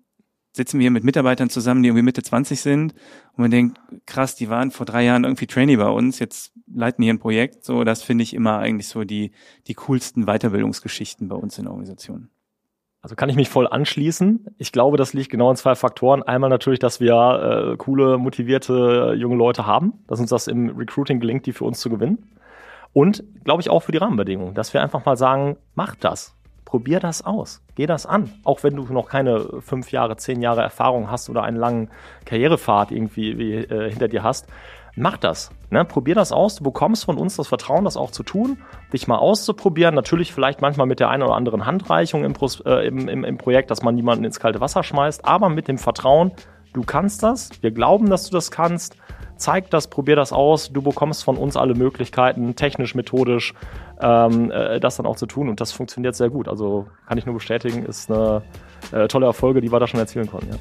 sitzen 0.52 0.78
wir 0.78 0.84
hier 0.84 0.90
mit 0.90 1.04
Mitarbeitern 1.04 1.48
zusammen, 1.48 1.82
die 1.82 1.88
irgendwie 1.88 2.04
Mitte 2.04 2.22
20 2.22 2.60
sind 2.60 2.92
und 3.32 3.38
man 3.38 3.50
denkt, 3.50 3.80
krass, 4.06 4.34
die 4.34 4.48
waren 4.48 4.70
vor 4.70 4.86
drei 4.86 5.04
Jahren 5.04 5.24
irgendwie 5.24 5.46
Trainee 5.46 5.76
bei 5.76 5.88
uns, 5.88 6.18
jetzt 6.18 6.52
leiten 6.66 7.02
hier 7.02 7.12
ein 7.12 7.18
Projekt. 7.20 7.64
So, 7.64 7.84
das 7.84 8.02
finde 8.02 8.22
ich 8.22 8.34
immer 8.34 8.58
eigentlich 8.58 8.88
so 8.88 9.04
die, 9.04 9.32
die 9.66 9.74
coolsten 9.74 10.26
Weiterbildungsgeschichten 10.26 11.28
bei 11.28 11.36
uns 11.36 11.56
in 11.58 11.64
der 11.64 11.72
Organisation. 11.72 12.30
Also 13.02 13.16
kann 13.16 13.30
ich 13.30 13.36
mich 13.36 13.48
voll 13.48 13.66
anschließen. 13.66 14.46
Ich 14.58 14.72
glaube, 14.72 14.98
das 14.98 15.14
liegt 15.14 15.30
genau 15.30 15.50
in 15.50 15.56
zwei 15.56 15.74
Faktoren. 15.74 16.22
Einmal 16.22 16.50
natürlich, 16.50 16.80
dass 16.80 17.00
wir 17.00 17.72
äh, 17.72 17.76
coole, 17.78 18.18
motivierte 18.18 19.14
junge 19.16 19.36
Leute 19.36 19.64
haben, 19.64 20.04
dass 20.06 20.20
uns 20.20 20.30
das 20.30 20.48
im 20.48 20.68
Recruiting 20.76 21.18
gelingt, 21.18 21.46
die 21.46 21.52
für 21.52 21.64
uns 21.64 21.80
zu 21.80 21.88
gewinnen. 21.88 22.36
Und 22.92 23.24
glaube 23.44 23.62
ich 23.62 23.70
auch 23.70 23.80
für 23.80 23.92
die 23.92 23.98
Rahmenbedingungen, 23.98 24.54
dass 24.54 24.74
wir 24.74 24.82
einfach 24.82 25.04
mal 25.06 25.16
sagen, 25.16 25.56
mach 25.74 25.94
das. 25.94 26.36
Probier 26.70 27.00
das 27.00 27.26
aus. 27.26 27.62
Geh 27.74 27.86
das 27.86 28.06
an. 28.06 28.30
Auch 28.44 28.62
wenn 28.62 28.76
du 28.76 28.84
noch 28.92 29.08
keine 29.08 29.60
fünf 29.60 29.90
Jahre, 29.90 30.16
zehn 30.16 30.40
Jahre 30.40 30.62
Erfahrung 30.62 31.10
hast 31.10 31.28
oder 31.28 31.42
einen 31.42 31.56
langen 31.56 31.90
Karrierepfad 32.26 32.92
irgendwie 32.92 33.36
wie, 33.38 33.54
äh, 33.54 33.90
hinter 33.90 34.06
dir 34.06 34.22
hast. 34.22 34.46
Mach 34.94 35.16
das. 35.16 35.50
Ne? 35.70 35.84
Probier 35.84 36.14
das 36.14 36.30
aus. 36.30 36.54
Du 36.54 36.62
bekommst 36.62 37.04
von 37.04 37.18
uns 37.18 37.34
das 37.34 37.48
Vertrauen, 37.48 37.84
das 37.84 37.96
auch 37.96 38.12
zu 38.12 38.22
tun, 38.22 38.58
dich 38.92 39.08
mal 39.08 39.18
auszuprobieren. 39.18 39.96
Natürlich 39.96 40.32
vielleicht 40.32 40.60
manchmal 40.60 40.86
mit 40.86 41.00
der 41.00 41.08
einen 41.08 41.24
oder 41.24 41.34
anderen 41.34 41.66
Handreichung 41.66 42.22
im, 42.22 42.34
äh, 42.64 42.86
im, 42.86 43.08
im, 43.08 43.24
im 43.24 43.36
Projekt, 43.36 43.72
dass 43.72 43.82
man 43.82 43.96
niemanden 43.96 44.22
ins 44.22 44.38
kalte 44.38 44.60
Wasser 44.60 44.84
schmeißt, 44.84 45.24
aber 45.24 45.48
mit 45.48 45.66
dem 45.66 45.76
Vertrauen, 45.76 46.30
du 46.72 46.82
kannst 46.82 47.24
das. 47.24 47.50
Wir 47.62 47.72
glauben, 47.72 48.08
dass 48.08 48.28
du 48.28 48.32
das 48.32 48.52
kannst. 48.52 48.96
Zeig 49.40 49.70
das, 49.70 49.88
probier 49.88 50.16
das 50.16 50.34
aus. 50.34 50.70
Du 50.70 50.82
bekommst 50.82 51.24
von 51.24 51.38
uns 51.38 51.56
alle 51.56 51.74
Möglichkeiten, 51.74 52.56
technisch, 52.56 52.94
methodisch, 52.94 53.54
ähm, 53.98 54.50
äh, 54.50 54.78
das 54.80 54.96
dann 54.96 55.06
auch 55.06 55.16
zu 55.16 55.24
tun. 55.24 55.48
Und 55.48 55.62
das 55.62 55.72
funktioniert 55.72 56.14
sehr 56.14 56.28
gut. 56.28 56.46
Also 56.46 56.86
kann 57.08 57.16
ich 57.16 57.24
nur 57.24 57.34
bestätigen, 57.36 57.86
ist 57.86 58.10
eine 58.10 58.42
äh, 58.92 59.08
tolle 59.08 59.24
Erfolge, 59.24 59.62
die 59.62 59.72
wir 59.72 59.80
da 59.80 59.86
schon 59.86 59.98
erzielen 59.98 60.30
konnten. 60.30 60.50
Ja. 60.50 60.58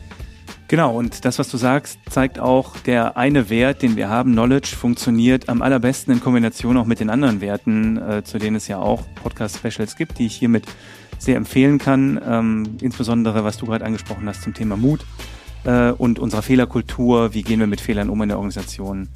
Genau, 0.70 0.96
und 0.96 1.26
das, 1.26 1.40
was 1.40 1.50
du 1.50 1.58
sagst, 1.58 2.00
zeigt 2.10 2.40
auch, 2.40 2.78
der 2.78 3.18
eine 3.18 3.50
Wert, 3.50 3.82
den 3.82 3.98
wir 3.98 4.08
haben, 4.08 4.32
Knowledge, 4.32 4.76
funktioniert 4.78 5.50
am 5.50 5.62
allerbesten 5.62 6.14
in 6.14 6.22
Kombination 6.22 6.78
auch 6.78 6.86
mit 6.86 7.02
den 7.02 7.10
anderen 7.10 7.42
Werten, 7.42 7.98
äh, 7.98 8.24
zu 8.24 8.38
denen 8.38 8.56
es 8.56 8.70
ja 8.70 8.80
auch 8.80 9.02
Podcast-Specials 9.24 9.98
gibt, 9.98 10.20
die 10.20 10.28
ich 10.28 10.36
hiermit 10.36 10.66
sehr 11.18 11.36
empfehlen 11.36 11.80
kann. 11.80 12.22
Ähm, 12.26 12.78
insbesondere, 12.82 13.44
was 13.44 13.58
du 13.58 13.66
gerade 13.66 13.84
angesprochen 13.84 14.30
hast 14.30 14.44
zum 14.44 14.54
Thema 14.54 14.78
Mut 14.78 15.02
äh, 15.64 15.92
und 15.92 16.20
unserer 16.20 16.42
Fehlerkultur. 16.42 17.34
Wie 17.34 17.42
gehen 17.42 17.60
wir 17.60 17.68
mit 17.68 17.82
Fehlern 17.82 18.10
um 18.10 18.22
in 18.22 18.30
der 18.30 18.38
Organisation? 18.38 19.10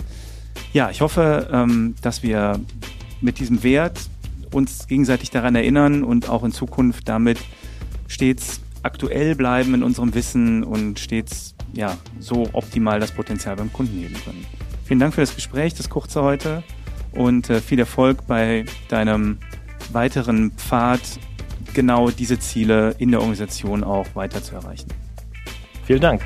Ja, 0.73 0.89
ich 0.89 1.01
hoffe, 1.01 1.49
ähm, 1.51 1.95
dass 2.01 2.23
wir 2.23 2.59
mit 3.21 3.39
diesem 3.39 3.63
Wert 3.63 3.99
uns 4.51 4.87
gegenseitig 4.87 5.31
daran 5.31 5.55
erinnern 5.55 6.03
und 6.03 6.29
auch 6.29 6.43
in 6.43 6.51
Zukunft 6.51 7.09
damit 7.09 7.39
stets 8.07 8.61
aktuell 8.83 9.35
bleiben 9.35 9.73
in 9.73 9.83
unserem 9.83 10.13
Wissen 10.13 10.63
und 10.63 10.99
stets 10.99 11.55
ja, 11.73 11.97
so 12.19 12.49
optimal 12.53 12.99
das 12.99 13.11
Potenzial 13.11 13.55
beim 13.55 13.71
Kunden 13.73 13.97
heben 13.99 14.15
können. 14.23 14.45
Vielen 14.85 14.99
Dank 14.99 15.13
für 15.13 15.21
das 15.21 15.35
Gespräch, 15.35 15.73
das 15.73 15.89
kurze 15.89 16.21
heute 16.21 16.63
und 17.13 17.49
äh, 17.49 17.61
viel 17.61 17.79
Erfolg 17.79 18.27
bei 18.27 18.65
deinem 18.89 19.37
weiteren 19.91 20.51
Pfad, 20.51 21.01
genau 21.73 22.09
diese 22.09 22.39
Ziele 22.39 22.95
in 22.99 23.11
der 23.11 23.19
Organisation 23.19 23.83
auch 23.83 24.07
weiter 24.15 24.43
zu 24.43 24.55
erreichen. 24.55 24.89
Vielen 25.85 26.01
Dank. 26.01 26.21